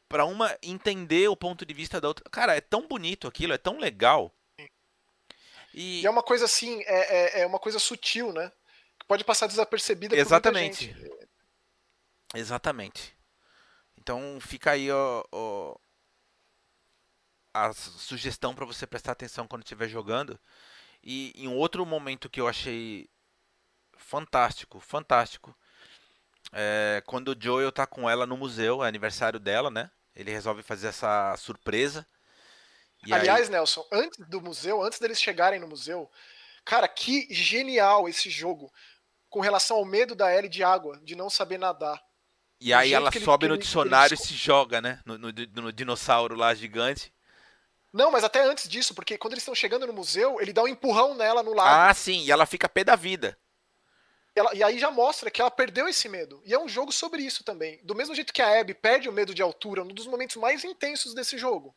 [0.09, 2.27] para uma entender o ponto de vista da outra.
[2.31, 4.33] Cara, é tão bonito aquilo, é tão legal.
[5.75, 8.51] E, e é uma coisa assim, é, é, é, uma coisa sutil, né?
[8.97, 10.87] Que pode passar desapercebida Exatamente.
[10.87, 11.29] por muita gente.
[12.33, 13.15] Exatamente.
[13.95, 15.75] Então fica aí ó, ó
[17.53, 20.39] a sugestão para você prestar atenção quando estiver jogando
[21.05, 23.07] e em outro momento que eu achei
[23.97, 25.55] fantástico, fantástico,
[26.51, 29.91] é quando o Joel tá com ela no museu, é aniversário dela, né?
[30.15, 32.07] Ele resolve fazer essa surpresa.
[33.11, 33.51] Aliás, aí...
[33.51, 36.09] Nelson, antes do museu, antes deles chegarem no museu,
[36.63, 38.71] cara, que genial esse jogo
[39.29, 42.01] com relação ao medo da Ellie de água, de não saber nadar.
[42.59, 44.21] E aí ela sobe ele, no dicionário ele...
[44.21, 45.01] e se joga, né?
[45.05, 47.13] No, no, no, dinossauro lá gigante.
[47.95, 50.67] Não, mas até antes disso, porque quando eles estão chegando no museu, ele dá um
[50.67, 51.89] empurrão nela no lago.
[51.89, 53.39] Ah, sim, e ela fica pé da vida.
[54.35, 56.41] Ela, e aí já mostra que ela perdeu esse medo.
[56.43, 57.79] E é um jogo sobre isso também.
[57.85, 60.65] Do mesmo jeito que a Abby perde o medo de altura, um dos momentos mais
[60.65, 61.73] intensos desse jogo.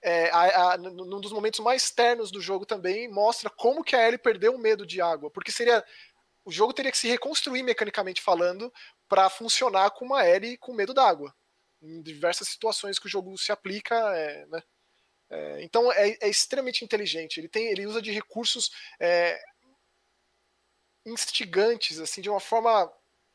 [0.00, 4.06] É, a, a, num dos momentos mais ternos do jogo também, mostra como que a
[4.06, 5.32] Ellie perdeu o medo de água.
[5.32, 5.84] Porque seria.
[6.44, 8.72] O jogo teria que se reconstruir mecanicamente falando
[9.08, 11.34] para funcionar com uma Ellie com medo d'água.
[11.82, 14.62] Em diversas situações que o jogo se aplica, é, né?
[15.34, 17.38] É, então é, é, extremamente inteligente.
[17.38, 18.70] Ele tem, ele usa de recursos
[19.00, 19.42] é,
[21.04, 22.90] instigantes, assim, de uma forma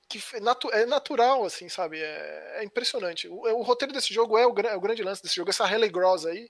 [0.07, 1.99] que natu é natural, assim, sabe?
[2.01, 3.27] É, é impressionante.
[3.27, 5.49] O, o, roteiro desse jogo é o, é o, grande lance desse jogo.
[5.49, 6.49] Essa Halle Gross aí,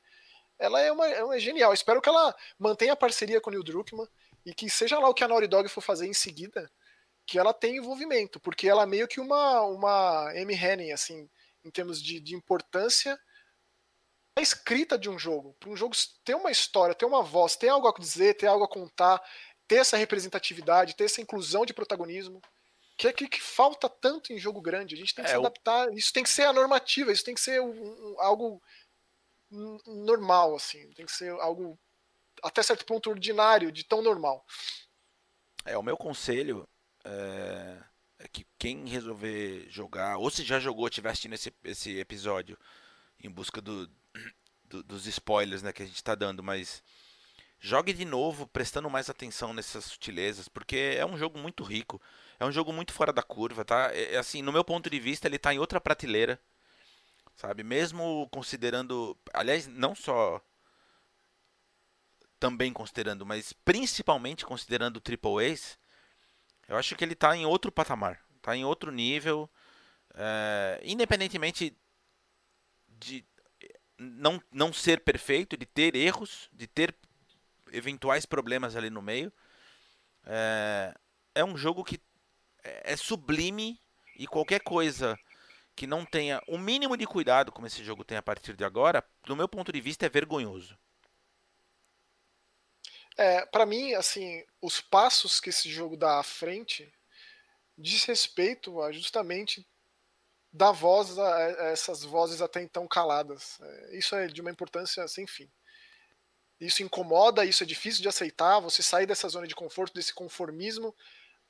[0.59, 1.73] ela é uma, é uma genial.
[1.73, 4.07] Espero que ela mantenha a parceria com o Neil Druckmann
[4.45, 6.71] e que seja lá o que a Naughty Dog for fazer em seguida,
[7.25, 11.29] que ela tenha envolvimento, porque ela é meio que uma uma Amy Henning, assim,
[11.65, 13.19] em termos de, de importância
[14.39, 15.55] a escrita de um jogo.
[15.59, 18.63] Para um jogo ter uma história, ter uma voz, ter algo a dizer, ter algo
[18.63, 19.21] a contar,
[19.67, 22.41] ter essa representatividade, ter essa inclusão de protagonismo,
[22.97, 24.95] que é que, que falta tanto em jogo grande.
[24.95, 25.93] A gente tem que é, se adaptar.
[25.93, 28.61] Isso tem que ser a normativa, isso tem que ser um, um, algo
[29.85, 30.89] normal, assim.
[30.93, 31.77] Tem que ser algo
[32.41, 34.45] até certo ponto ordinário, de tão normal.
[35.65, 36.67] É, o meu conselho
[37.03, 37.77] é,
[38.19, 42.57] é que quem resolver jogar, ou se já jogou, estiver assistindo esse, esse episódio
[43.21, 43.89] em busca do,
[44.69, 46.83] do, dos spoilers né, que a gente está dando, mas
[47.59, 52.01] jogue de novo, prestando mais atenção nessas sutilezas, porque é um jogo muito rico,
[52.39, 53.91] é um jogo muito fora da curva, tá?
[53.93, 56.39] É, é assim, no meu ponto de vista, ele está em outra prateleira,
[57.35, 57.63] sabe?
[57.63, 60.41] Mesmo considerando, aliás, não só
[62.39, 65.77] também considerando, mas principalmente considerando o Triple Ace,
[66.67, 69.49] eu acho que ele está em outro patamar, está em outro nível,
[70.13, 71.75] é, independentemente
[72.87, 73.25] de
[73.99, 76.95] não, não ser perfeito, de ter erros, de ter
[77.71, 79.31] eventuais problemas ali no meio.
[80.25, 80.95] É,
[81.35, 81.99] é um jogo que
[82.63, 83.79] é, é sublime
[84.15, 85.19] e qualquer coisa
[85.75, 89.03] que não tenha o mínimo de cuidado como esse jogo tem a partir de agora,
[89.25, 90.77] do meu ponto de vista é vergonhoso.
[93.17, 96.91] É, para mim, assim, os passos que esse jogo dá à frente
[97.77, 99.65] diz respeito a justamente
[100.51, 101.39] dar voz a
[101.71, 103.59] essas vozes até então caladas.
[103.61, 105.49] É, isso é de uma importância sem fim.
[106.59, 108.59] Isso incomoda, isso é difícil de aceitar.
[108.59, 110.93] Você sair dessa zona de conforto, desse conformismo,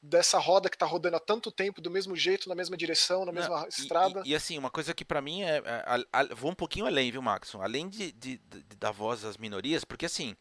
[0.02, 3.32] dessa roda que está rodando há tanto tempo, do mesmo jeito, na mesma direção, na
[3.32, 4.22] mesma Não, estrada.
[4.24, 6.86] E, e, assim, uma coisa que para mim é, é a, a, Vou um pouquinho
[6.86, 7.62] além, viu, Maxon?
[7.62, 10.36] Além de, de, de, dar voz às minorias, porque assim.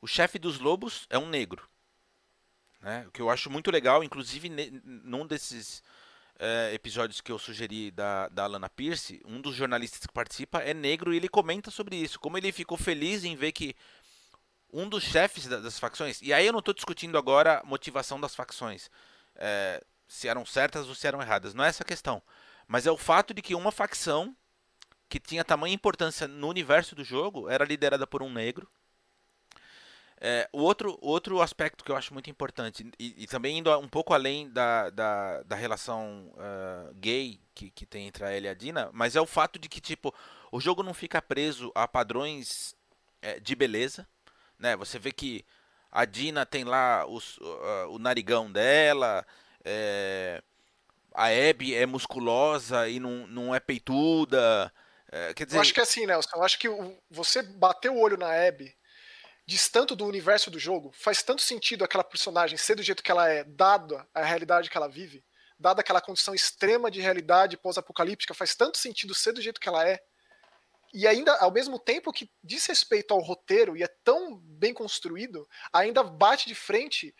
[0.00, 1.66] O chefe dos lobos é um negro.
[2.78, 3.06] Né?
[3.08, 4.50] O que eu acho muito legal, inclusive
[4.84, 5.82] num desses
[6.38, 10.74] é, episódios que eu sugeri da, da Alana Pierce, um dos jornalistas que participa é
[10.74, 12.18] negro e ele comenta sobre isso.
[12.18, 13.74] Como ele ficou feliz em ver que
[14.72, 16.20] um dos chefes das facções.
[16.20, 18.90] E aí eu não estou discutindo agora a motivação das facções.
[19.36, 21.54] É, se eram certas ou se eram erradas.
[21.54, 22.20] Não é essa a questão.
[22.66, 24.36] Mas é o fato de que uma facção
[25.08, 28.68] que tinha tamanha importância no universo do jogo era liderada por um negro
[30.20, 33.88] é, o outro, outro aspecto que eu acho muito importante, e, e também indo um
[33.88, 38.50] pouco além da, da, da relação uh, gay que, que tem entre a Ellie e
[38.50, 40.14] a Dina, mas é o fato de que, tipo,
[40.50, 42.74] o jogo não fica preso a padrões
[43.20, 44.06] é, de beleza,
[44.58, 44.76] né?
[44.76, 45.44] Você vê que
[45.90, 49.26] a Dina tem lá os, uh, o narigão dela,
[49.64, 50.42] é,
[51.12, 54.72] a Abby é musculosa e não, não é peituda.
[55.10, 55.58] É, quer dizer...
[55.58, 56.36] Eu acho que é assim, Nelson.
[56.36, 56.68] Eu acho que
[57.10, 58.74] você bateu o olho na Abby
[59.46, 63.28] distanto do universo do jogo, faz tanto sentido aquela personagem ser do jeito que ela
[63.28, 65.24] é, dada a realidade que ela vive,
[65.58, 69.86] dada aquela condição extrema de realidade pós-apocalíptica, faz tanto sentido ser do jeito que ela
[69.86, 70.00] é.
[70.92, 75.46] E ainda, ao mesmo tempo que diz respeito ao roteiro e é tão bem construído,
[75.72, 77.14] ainda bate de frente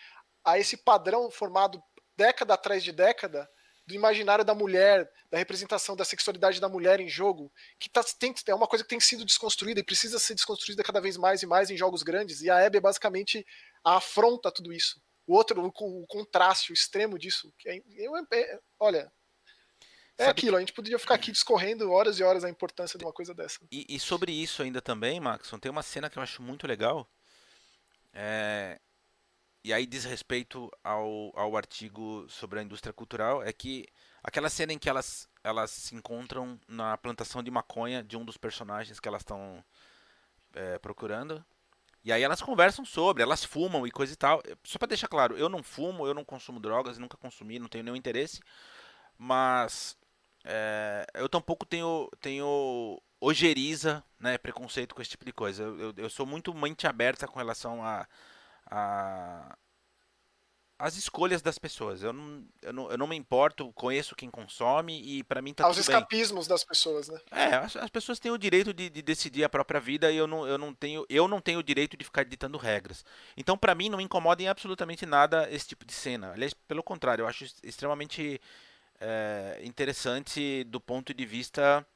[0.44, 1.82] a esse padrão formado
[2.16, 3.48] década atrás de década
[3.86, 8.34] do imaginário da mulher, da representação da sexualidade da mulher em jogo, que tá, tem,
[8.46, 11.46] é uma coisa que tem sido desconstruída e precisa ser desconstruída cada vez mais e
[11.46, 13.46] mais em jogos grandes, e a Abby é basicamente
[13.84, 15.00] afronta tudo isso.
[15.26, 17.52] O outro, o, o contraste, o extremo disso.
[17.66, 19.10] É, é, olha,
[20.16, 23.04] é Sabe aquilo, a gente poderia ficar aqui discorrendo horas e horas a importância de
[23.04, 23.58] uma coisa dessa.
[23.70, 27.08] E, e sobre isso ainda também, Maxon, tem uma cena que eu acho muito legal.
[28.12, 28.80] É,
[29.64, 33.86] e aí diz respeito ao, ao artigo sobre a indústria cultural, é que
[34.22, 38.36] aquela cena em que elas, elas se encontram na plantação de maconha de um dos
[38.36, 39.64] personagens que elas estão
[40.52, 41.42] é, procurando.
[42.04, 44.42] E aí elas conversam sobre, elas fumam e coisa e tal.
[44.62, 47.84] Só para deixar claro, eu não fumo, eu não consumo drogas, nunca consumi, não tenho
[47.84, 48.42] nenhum interesse.
[49.16, 49.96] Mas
[50.44, 55.62] é, eu tampouco tenho, tenho ojeriza, né, preconceito com esse tipo de coisa.
[55.62, 58.06] Eu, eu, eu sou muito mente aberta com relação a
[58.66, 59.56] a,
[60.78, 62.02] as escolhas das pessoas.
[62.02, 65.64] Eu não, eu, não, eu não me importo, conheço quem consome e para mim tá
[65.64, 67.20] Aos tudo escapismos das pessoas, né?
[67.30, 70.26] É, as, as pessoas têm o direito de, de, decidir a própria vida e eu
[70.26, 73.04] não, eu, não tenho, eu não tenho o direito de ficar ditando regras.
[73.36, 76.32] Então, para mim, não me incomoda em absolutamente nada esse tipo de cena.
[76.32, 78.40] Aliás, pelo contrário, eu acho extremamente
[79.00, 81.86] é, interessante do ponto de vista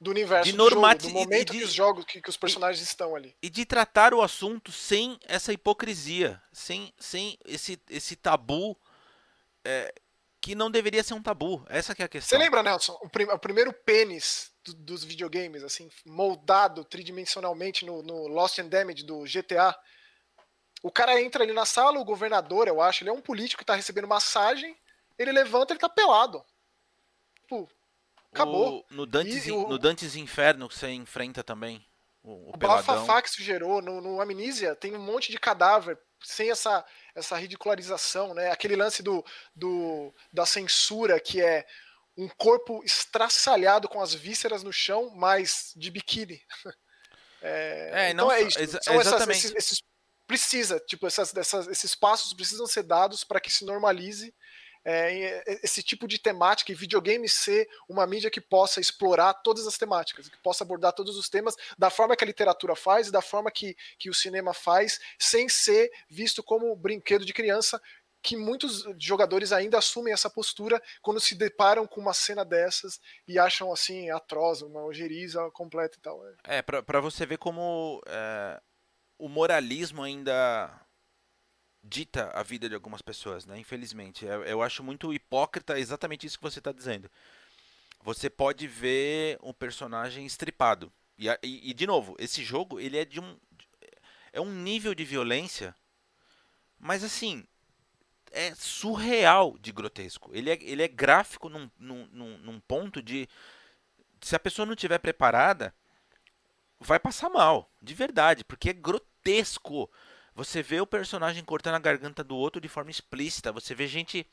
[0.00, 2.80] do universo de do jogo, do momento de, que os jogos, que, que os personagens
[2.80, 3.34] e, estão ali.
[3.42, 8.76] E de tratar o assunto sem essa hipocrisia, sem, sem esse, esse tabu
[9.64, 9.94] é,
[10.40, 11.64] que não deveria ser um tabu.
[11.68, 12.36] Essa é a questão.
[12.36, 18.02] Você lembra, Nelson, o, prim, o primeiro pênis do, dos videogames, assim, moldado tridimensionalmente no,
[18.02, 19.74] no Lost and Damage do GTA?
[20.82, 23.64] O cara entra ali na sala, o governador, eu acho, ele é um político que
[23.64, 24.76] tá recebendo massagem,
[25.18, 26.44] ele levanta, ele tá pelado.
[27.40, 27.66] Tipo,
[28.34, 28.84] Acabou.
[28.90, 31.86] O, no, Dantes, o, no Dantes Inferno que você enfrenta também.
[32.20, 35.96] O, o, o bafafá que isso gerou no, no Amnesia tem um monte de cadáver
[36.20, 38.50] sem essa, essa ridicularização, né?
[38.50, 39.24] Aquele lance do,
[39.54, 41.64] do, da censura que é
[42.16, 46.42] um corpo estraçalhado com as vísceras no chão, mas de biquíni.
[47.46, 48.58] É, é então não, é isso.
[48.58, 49.32] Exa São exatamente.
[49.32, 49.82] Essas, esses, esses,
[50.26, 54.34] precisa, tipo, essas, essas, esses passos precisam ser dados para que se normalize
[54.84, 59.78] é, esse tipo de temática e videogame ser uma mídia que possa explorar todas as
[59.78, 63.22] temáticas, que possa abordar todos os temas da forma que a literatura faz e da
[63.22, 67.80] forma que, que o cinema faz, sem ser visto como brinquedo de criança,
[68.22, 73.38] que muitos jogadores ainda assumem essa postura quando se deparam com uma cena dessas e
[73.38, 76.26] acham assim atroz, uma ojeriza completa e tal.
[76.46, 78.60] É, é para você ver como é,
[79.18, 80.83] o moralismo ainda
[81.84, 83.58] dita a vida de algumas pessoas, né?
[83.58, 84.24] Infelizmente.
[84.24, 87.10] Eu, eu acho muito hipócrita exatamente isso que você está dizendo.
[88.02, 90.90] Você pode ver um personagem estripado.
[91.18, 93.36] E, e, e, de novo, esse jogo ele é de um.
[94.32, 95.76] É um nível de violência.
[96.78, 97.44] Mas assim.
[98.36, 100.32] É surreal de grotesco.
[100.34, 102.08] Ele é, ele é gráfico num, num,
[102.38, 103.28] num ponto de.
[104.20, 105.72] Se a pessoa não estiver preparada,
[106.80, 107.70] vai passar mal.
[107.80, 108.42] De verdade.
[108.42, 109.88] Porque é grotesco.
[110.34, 113.52] Você vê o personagem cortando a garganta do outro de forma explícita.
[113.52, 114.26] Você vê gente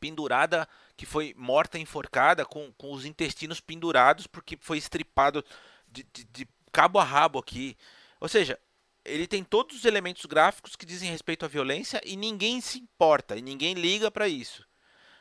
[0.00, 5.44] pendurada que foi morta, enforcada, com, com os intestinos pendurados porque foi estripado
[5.86, 7.76] de, de, de cabo a rabo aqui.
[8.20, 8.58] Ou seja,
[9.04, 13.36] ele tem todos os elementos gráficos que dizem respeito à violência e ninguém se importa
[13.36, 14.66] e ninguém liga para isso.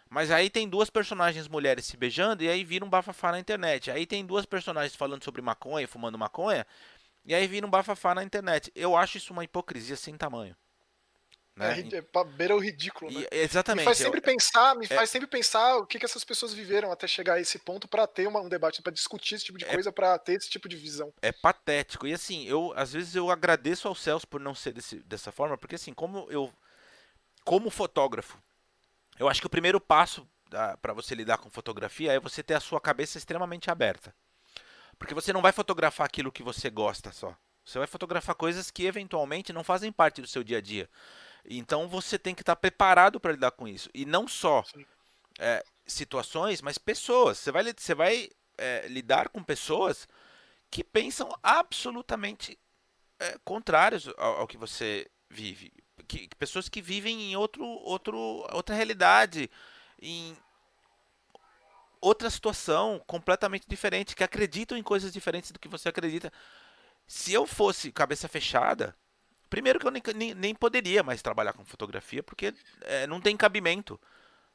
[0.09, 3.91] Mas aí tem duas personagens mulheres se beijando e aí vira um bafafá na internet.
[3.91, 6.65] Aí tem duas personagens falando sobre maconha, fumando maconha,
[7.27, 8.71] e aí vira um bafafá na internet.
[8.73, 10.55] Eu acho isso uma hipocrisia sem tamanho.
[11.57, 11.81] Né?
[11.91, 13.25] É, é beira o ridículo, né?
[13.31, 13.81] E, exatamente.
[13.81, 16.53] Me faz sempre eu, pensar, me é, faz sempre pensar o que, que essas pessoas
[16.53, 19.57] viveram até chegar a esse ponto para ter uma, um debate, para discutir esse tipo
[19.57, 21.11] de é, coisa, para ter esse tipo de visão.
[21.21, 22.07] É patético.
[22.07, 25.57] E assim, eu às vezes eu agradeço aos céus por não ser desse, dessa forma,
[25.57, 26.53] porque assim, como eu
[27.43, 28.37] como fotógrafo,
[29.19, 30.27] eu acho que o primeiro passo
[30.81, 34.13] para você lidar com fotografia é você ter a sua cabeça extremamente aberta.
[34.97, 37.35] Porque você não vai fotografar aquilo que você gosta só.
[37.63, 40.89] Você vai fotografar coisas que eventualmente não fazem parte do seu dia a dia.
[41.45, 43.89] Então você tem que estar preparado para lidar com isso.
[43.93, 44.63] E não só
[45.39, 47.37] é, situações, mas pessoas.
[47.37, 50.07] Você vai, você vai é, lidar com pessoas
[50.69, 52.57] que pensam absolutamente
[53.19, 55.71] é, contrários ao, ao, que você vive.
[56.07, 58.17] Que, pessoas que vivem em outro, outro,
[58.51, 59.49] outra realidade,
[60.01, 60.37] em
[62.01, 66.31] outra situação completamente diferente, que acreditam em coisas diferentes do que você acredita.
[67.07, 68.95] Se eu fosse cabeça fechada,
[69.49, 73.35] primeiro que eu nem, nem, nem poderia mais trabalhar com fotografia, porque é, não tem
[73.37, 73.99] cabimento.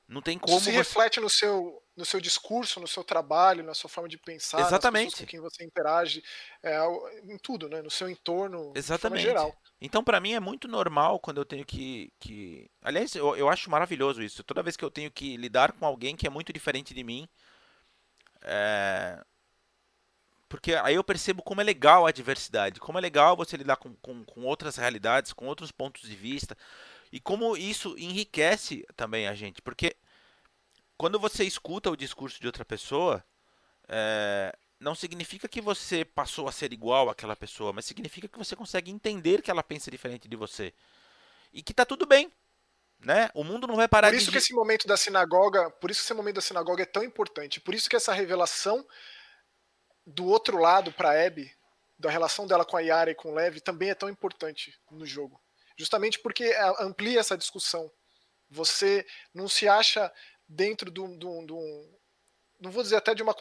[0.09, 0.57] Não tem como.
[0.57, 0.77] Isso se você...
[0.77, 5.17] reflete no seu, no seu discurso, no seu trabalho, na sua forma de pensar, Exatamente.
[5.17, 6.23] com quem você interage,
[6.63, 6.79] é,
[7.25, 7.81] em tudo, né?
[7.81, 9.23] No seu entorno, Exatamente.
[9.23, 9.55] geral.
[9.81, 12.71] Então, para mim é muito normal quando eu tenho que, que...
[12.83, 14.45] aliás, eu, eu acho maravilhoso isso.
[14.45, 17.29] Toda vez que eu tenho que lidar com alguém que é muito diferente de mim,
[18.43, 19.23] é...
[20.49, 23.95] porque aí eu percebo como é legal a diversidade, como é legal você lidar com,
[23.97, 26.57] com, com outras realidades, com outros pontos de vista.
[27.13, 29.95] E como isso enriquece também a gente, porque
[30.97, 33.23] quando você escuta o discurso de outra pessoa,
[33.87, 38.57] é, não significa que você passou a ser igual àquela pessoa, mas significa que você
[38.57, 40.73] consegue entender que ela pensa diferente de você.
[41.53, 42.33] E que tá tudo bem.
[42.99, 43.29] Né?
[43.35, 44.33] O mundo não vai parar Por isso de...
[44.33, 47.61] que esse momento da sinagoga, por isso que esse momento da sinagoga é tão importante.
[47.61, 48.87] Por isso que essa revelação
[50.07, 51.53] do outro lado para Abby,
[51.99, 55.05] da relação dela com a Yara e com o Levi, também é tão importante no
[55.05, 55.42] jogo
[55.77, 57.91] justamente porque é, amplia essa discussão.
[58.51, 60.13] Você não se acha
[60.49, 61.99] dentro de um, de um, de um
[62.63, 63.35] não vou dizer até de uma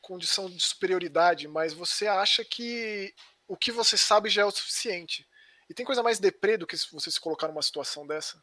[0.00, 3.14] condição de superioridade, mas você acha que
[3.48, 5.26] o que você sabe já é o suficiente.
[5.70, 8.42] E tem coisa mais deprê do que você se colocar numa situação dessa,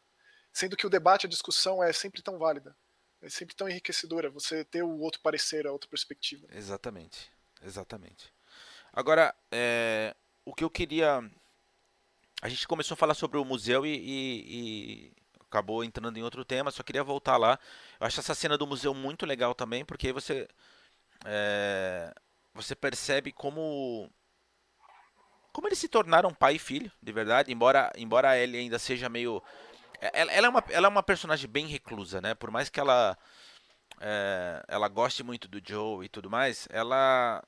[0.52, 2.76] sendo que o debate, a discussão é sempre tão válida,
[3.22, 6.48] é sempre tão enriquecedora, você ter o outro parecer, a outra perspectiva.
[6.50, 7.30] Exatamente,
[7.62, 8.32] exatamente.
[8.92, 11.22] Agora, é, o que eu queria
[12.40, 15.12] a gente começou a falar sobre o museu e, e, e,
[15.42, 17.58] acabou entrando em outro tema, só queria voltar lá.
[17.98, 20.48] Eu acho essa cena do museu muito legal também, porque aí você,
[21.24, 22.12] é,
[22.54, 24.10] você percebe como
[25.52, 29.42] como eles se tornaram pai e filho, de verdade, embora embora ele ainda seja meio
[30.00, 32.34] ela, ela, é uma, ela é uma personagem bem reclusa, né?
[32.34, 33.18] Por mais que ela
[34.00, 37.42] é, ela goste muito do Joe e tudo mais, ela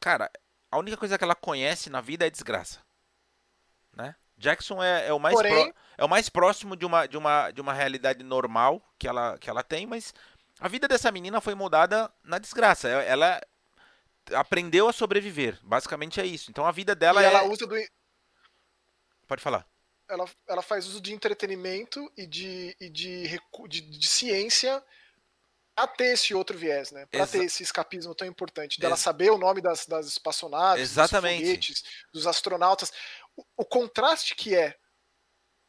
[0.00, 0.30] cara,
[0.70, 2.80] a única coisa que ela conhece na vida é desgraça,
[3.92, 4.16] né?
[4.36, 5.72] Jackson é, é o mais Porém...
[5.72, 9.38] pro, é o mais próximo de uma, de, uma, de uma realidade normal que ela,
[9.38, 10.12] que ela tem, mas
[10.60, 12.88] A vida dessa menina foi mudada na desgraça.
[12.88, 13.40] Ela
[14.32, 15.58] aprendeu a sobreviver.
[15.62, 16.50] Basicamente é isso.
[16.50, 17.28] Então a vida dela e é.
[17.28, 17.76] Ela usa do.
[19.26, 19.66] Pode falar.
[20.08, 24.82] Ela, ela faz uso de entretenimento e de, e de, de, de ciência
[25.74, 27.06] para ter esse outro viés, né?
[27.06, 31.40] Para ter esse escapismo tão importante, dela Ex saber o nome das, das espaçonaves, Exatamente.
[31.40, 32.92] dos foguetes, dos astronautas.
[33.56, 34.76] O, contraste que é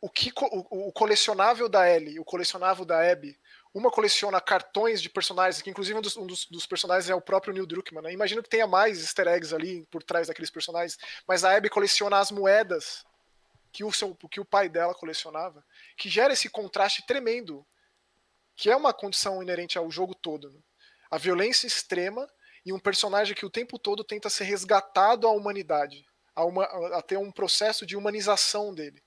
[0.01, 3.39] o que o, o colecionável da Ellie, o colecionável da Abby,
[3.73, 7.21] uma coleciona cartões de personagens, que inclusive um dos, um dos, dos personagens é o
[7.21, 8.03] próprio Neil Druckmann.
[8.03, 8.13] Né?
[8.13, 10.97] Imagino que tenha mais easter eggs ali por trás daqueles personagens,
[11.27, 13.03] mas a Abby coleciona as moedas
[13.73, 15.65] que o, seu, que o pai dela colecionava,
[15.97, 17.65] que gera esse contraste tremendo
[18.55, 20.49] que é uma condição inerente ao jogo todo.
[20.49, 20.59] Né?
[21.11, 22.25] A violência extrema
[22.65, 26.05] e um personagem que o tempo todo tenta ser resgatado à humanidade,
[26.35, 26.63] a, uma,
[26.97, 29.01] a ter um processo de humanização dele.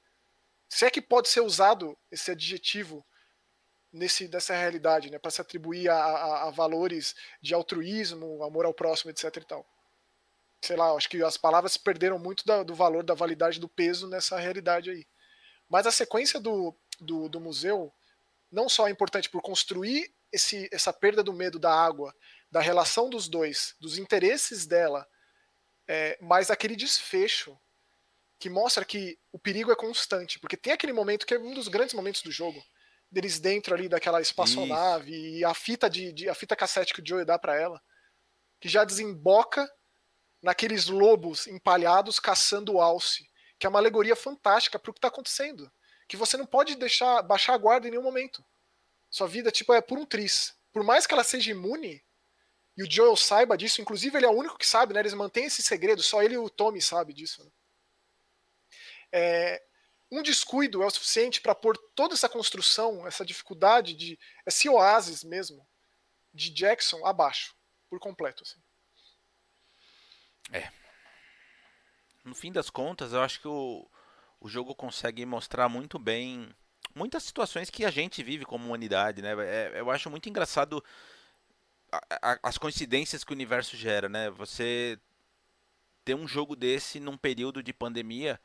[0.69, 3.05] Se é que pode ser usado esse adjetivo
[3.93, 8.75] nesse dessa realidade, né, para se atribuir a, a, a, valores de altruísmo, amor ao
[8.75, 9.37] próximo, etc.
[9.37, 9.67] E tal.
[10.61, 14.09] Sei lá, acho que as palavras perderam muito da, do valor, da validade, do peso
[14.09, 15.07] nessa realidade aí.
[15.69, 17.93] Mas a sequência do, do, do museu
[18.51, 22.15] não só é importante por construir esse, essa perda do medo da água,
[22.51, 25.07] da relação dos dois, dos interesses dela,
[25.89, 27.59] é, mas aquele desfecho
[28.39, 31.67] que mostra que o perigo é constante, porque tem aquele momento que é um dos
[31.67, 32.63] grandes momentos do jogo,
[33.11, 35.39] deles dentro ali daquela espaçonave Isso.
[35.39, 37.83] e a fita de, de, a fita cassete que o Joey dá para ela,
[38.61, 39.69] que já desemboca
[40.43, 43.29] naqueles lobos empalhados caçando o alce,
[43.59, 45.69] que é uma alegoria fantástica para o que está acontecendo
[46.09, 48.43] que você não pode deixar baixar a guarda em nenhum momento.
[49.11, 50.55] Sua vida tipo é por um tris.
[50.73, 52.03] Por mais que ela seja imune,
[52.79, 55.01] e o Joel saiba disso, inclusive ele é o único que sabe, né?
[55.01, 57.45] Eles mantêm esse segredo, só ele e o Tommy sabe disso.
[57.45, 57.51] Né?
[59.11, 59.63] É,
[60.13, 64.17] um descuido é o suficiente para pôr toda essa construção, essa dificuldade de
[64.47, 65.69] esse oásis mesmo
[66.33, 67.53] de Jackson abaixo,
[67.91, 68.45] por completo.
[68.45, 68.63] Assim.
[70.53, 70.71] É.
[72.25, 73.91] No fim das contas, eu acho que o,
[74.39, 76.55] o jogo consegue mostrar muito bem
[76.95, 79.33] muitas situações que a gente vive como humanidade, né?
[79.41, 80.83] É, eu acho muito engraçado
[81.93, 84.31] a, as coincidências que o universo gera, né?
[84.31, 84.99] Você
[86.05, 88.41] ter um jogo desse num período de pandemia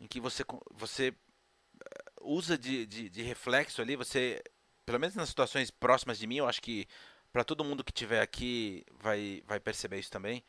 [0.00, 4.42] em que você, você eh, usa de, de, de reflexo ali, você,
[4.86, 6.88] pelo menos nas situações próximas de mim, eu acho que
[7.32, 10.42] para todo mundo que estiver aqui vai, vai perceber isso também.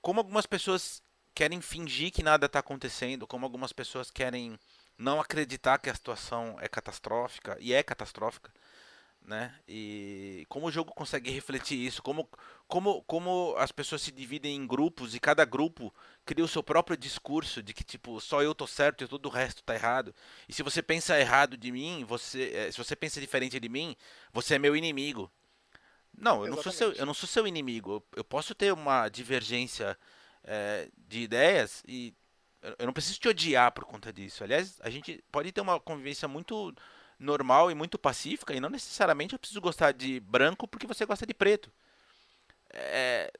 [0.00, 1.02] Como algumas pessoas
[1.34, 4.58] querem fingir que nada está acontecendo, como algumas pessoas querem
[4.96, 8.52] não acreditar que a situação é catastrófica e é catastrófica,
[9.22, 9.54] né?
[9.68, 12.28] E como o jogo consegue refletir isso, como
[12.66, 15.94] como como as pessoas se dividem em grupos e cada grupo
[16.24, 19.30] cria o seu próprio discurso de que tipo só eu tô certo e todo o
[19.30, 20.14] resto tá errado.
[20.48, 23.94] E se você pensa errado de mim, você eh, se você pensa diferente de mim,
[24.32, 25.30] você é meu inimigo.
[26.16, 28.04] Não, eu não sou seu eu não sou seu inimigo.
[28.16, 29.96] Eu posso ter uma divergência
[30.42, 32.14] é, de ideias e
[32.78, 34.44] eu não preciso te odiar por conta disso.
[34.44, 36.74] Aliás, a gente pode ter uma convivência muito
[37.20, 41.26] normal e muito pacífica e não necessariamente eu preciso gostar de branco porque você gosta
[41.26, 41.70] de preto.
[42.72, 43.30] É,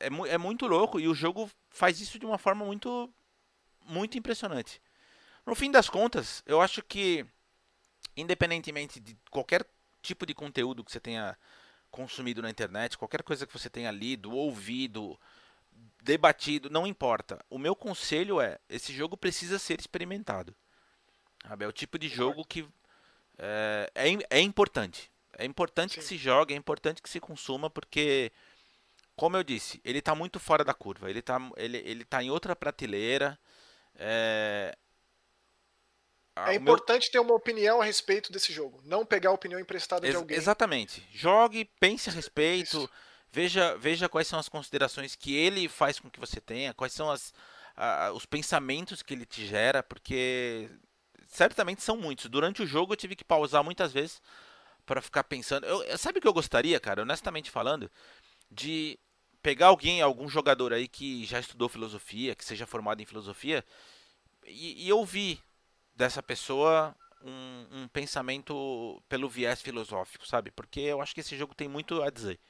[0.00, 3.12] é, é muito louco e o jogo faz isso de uma forma muito
[3.84, 4.80] muito impressionante.
[5.46, 7.24] No fim das contas, eu acho que
[8.16, 9.64] independentemente de qualquer
[10.02, 11.36] tipo de conteúdo que você tenha
[11.90, 15.18] consumido na internet, qualquer coisa que você tenha lido, ouvido,
[16.02, 17.44] debatido, não importa.
[17.50, 20.54] O meu conselho é: esse jogo precisa ser experimentado.
[21.46, 21.64] Sabe?
[21.64, 22.66] É o tipo de jogo que
[23.38, 25.10] é, é, é importante.
[25.36, 26.00] É importante Sim.
[26.00, 28.32] que se jogue, é importante que se consuma, porque,
[29.14, 31.08] como eu disse, ele está muito fora da curva.
[31.08, 33.38] Ele está ele, ele tá em outra prateleira.
[33.94, 34.76] É,
[36.46, 37.12] é importante meu...
[37.12, 38.80] ter uma opinião a respeito desse jogo.
[38.84, 40.36] Não pegar a opinião emprestada Ex de alguém.
[40.36, 41.06] Exatamente.
[41.12, 42.78] Jogue, pense a respeito.
[42.78, 42.90] Isso
[43.30, 47.10] Veja, veja quais são as considerações que ele faz com que você tenha, quais são
[47.10, 47.34] as,
[47.76, 50.70] a, os pensamentos que ele te gera, porque
[51.28, 52.26] certamente são muitos.
[52.26, 54.20] Durante o jogo eu tive que pausar muitas vezes
[54.84, 55.66] para ficar pensando.
[55.66, 57.90] Eu, sabe o que eu gostaria, cara, honestamente falando,
[58.50, 58.98] de
[59.42, 63.64] pegar alguém, algum jogador aí que já estudou filosofia, que seja formado em filosofia,
[64.44, 65.40] e, e ouvir
[65.94, 70.50] dessa pessoa um, um, pensamento pelo viés filosófico, sabe?
[70.50, 72.40] Porque eu acho que esse jogo tem muito a dizer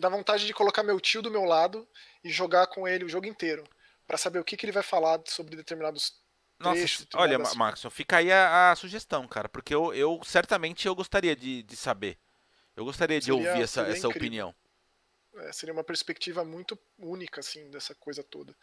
[0.00, 1.86] dá vontade de colocar meu tio do meu lado
[2.24, 3.62] e jogar com ele o jogo inteiro,
[4.06, 6.18] para saber o que, que ele vai falar sobre determinados
[6.60, 7.06] Nossa.
[7.14, 11.62] Olha, Max, fica aí a, a, sugestão, cara, porque eu, eu certamente eu gostaria de,
[11.62, 12.18] de saber.
[12.76, 14.54] Eu gostaria seria, de ouvir essa, essa opinião.
[15.36, 18.54] É, seria uma perspectiva muito única, assim, dessa coisa toda.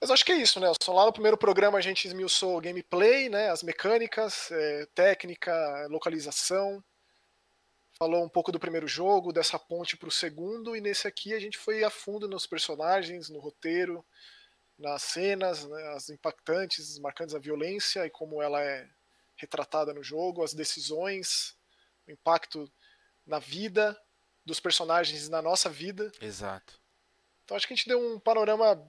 [0.00, 0.92] Mas acho que é isso, Nelson.
[0.92, 6.82] Lá no primeiro programa a gente esmiuçou o gameplay, né, as mecânicas, é, técnica, localização.
[7.96, 11.38] falou um pouco do primeiro jogo, dessa ponte para o segundo, e nesse aqui a
[11.38, 14.04] gente foi a fundo nos personagens, no roteiro,
[14.78, 18.88] nas cenas, né, as impactantes, marcantes a violência e como ela é
[19.36, 21.56] retratada no jogo, as decisões,
[22.06, 22.70] o impacto
[23.26, 23.98] na vida
[24.44, 26.10] dos personagens na nossa vida.
[26.20, 26.80] Exato.
[27.44, 28.80] Então acho que a gente deu um panorama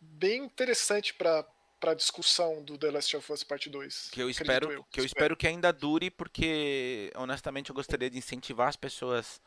[0.00, 1.46] bem interessante para
[1.80, 4.10] para discussão do The Last of Us Parte 2.
[4.10, 4.84] Que eu espero, eu.
[4.84, 9.40] que eu espero que ainda dure, porque honestamente eu gostaria de incentivar as pessoas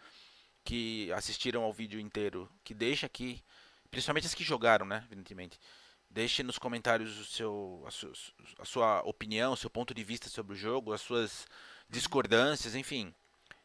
[0.64, 3.44] que assistiram ao vídeo inteiro, que deixem aqui,
[3.94, 5.60] principalmente as que jogaram, né, evidentemente.
[6.10, 8.12] Deixe nos comentários o seu, a, sua,
[8.60, 11.46] a sua opinião, o seu ponto de vista sobre o jogo, as suas
[11.88, 13.14] discordâncias, enfim.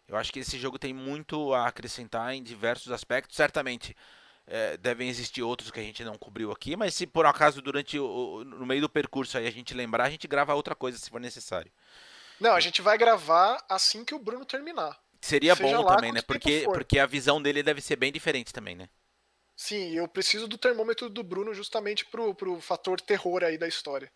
[0.07, 3.37] Eu acho que esse jogo tem muito a acrescentar em diversos aspectos.
[3.37, 3.97] Certamente
[4.47, 7.99] é, devem existir outros que a gente não cobriu aqui, mas se por acaso durante
[7.99, 11.11] o, no meio do percurso aí a gente lembrar, a gente grava outra coisa se
[11.11, 11.70] for necessário.
[12.39, 14.99] Não, a gente vai gravar assim que o Bruno terminar.
[15.20, 16.22] Seria Seja bom também, né?
[16.22, 18.89] Porque, porque a visão dele deve ser bem diferente também, né?
[19.59, 24.09] Sim, eu preciso do termômetro do Bruno justamente pro, pro fator terror aí da história.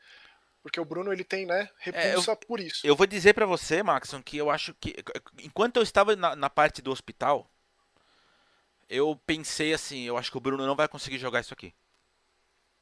[0.62, 2.86] Porque o Bruno ele tem, né, repulsa é, eu, por isso.
[2.86, 4.94] Eu vou dizer para você, Maxon, que eu acho que
[5.40, 7.50] enquanto eu estava na, na parte do hospital,
[8.88, 11.74] eu pensei assim, eu acho que o Bruno não vai conseguir jogar isso aqui.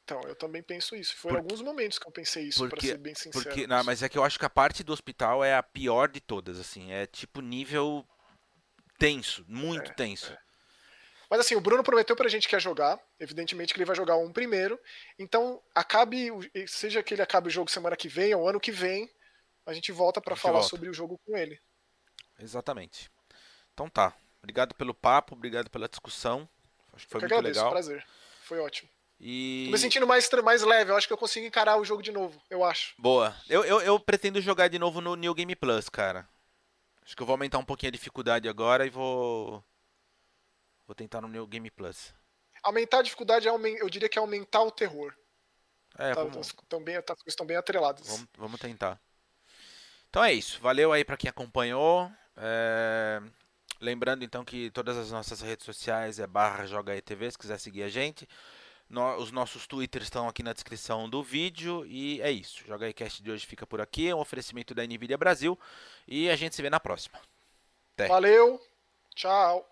[0.03, 1.15] Então, eu também penso isso.
[1.15, 1.41] Foram Por...
[1.41, 3.43] alguns momentos que eu pensei isso, porque, pra ser bem sincero.
[3.43, 6.09] Porque, não, mas é que eu acho que a parte do hospital é a pior
[6.09, 6.91] de todas, assim.
[6.91, 8.07] É tipo nível
[8.99, 10.31] tenso, muito é, tenso.
[10.31, 10.50] É.
[11.31, 12.99] Mas assim, o Bruno prometeu pra gente que ia jogar.
[13.17, 14.77] Evidentemente que ele vai jogar um primeiro.
[15.17, 16.27] Então, acabe,
[16.67, 19.09] seja que ele acabe o jogo semana que vem ou ano que vem,
[19.65, 20.67] a gente volta para falar volta.
[20.67, 21.57] sobre o jogo com ele.
[22.37, 23.09] Exatamente.
[23.73, 24.13] Então tá.
[24.39, 26.49] Obrigado pelo papo, obrigado pela discussão.
[26.91, 27.71] Acho que foi eu muito agradeço, legal.
[27.71, 28.05] prazer.
[28.43, 28.89] Foi ótimo.
[29.17, 29.67] E...
[29.67, 32.11] Tô me sentindo mais, mais leve, eu acho que eu consigo encarar o jogo de
[32.11, 32.93] novo, eu acho.
[32.97, 33.33] Boa.
[33.47, 36.27] Eu, eu, eu pretendo jogar de novo no New Game Plus, cara.
[37.05, 39.63] Acho que eu vou aumentar um pouquinho a dificuldade agora e vou.
[40.91, 42.13] Vou tentar no New Game Plus.
[42.61, 45.15] Aumentar a dificuldade, é eu diria que é aumentar o terror.
[45.97, 46.47] É, tá, vamos...
[46.47, 48.05] estão, bem, tá, estão bem atreladas.
[48.07, 48.99] Vamos, vamos tentar.
[50.09, 50.59] Então é isso.
[50.59, 52.11] Valeu aí para quem acompanhou.
[52.35, 53.21] É...
[53.79, 57.89] Lembrando então que todas as nossas redes sociais é barra JogaETV, se quiser seguir a
[57.89, 58.27] gente.
[58.89, 62.65] No, os nossos twitters estão aqui na descrição do vídeo e é isso.
[62.67, 65.57] Joga aí Cast de hoje fica por aqui, é um oferecimento da Nvidia Brasil
[66.05, 67.17] e a gente se vê na próxima.
[67.93, 68.09] Até.
[68.09, 68.61] Valeu,
[69.15, 69.70] tchau.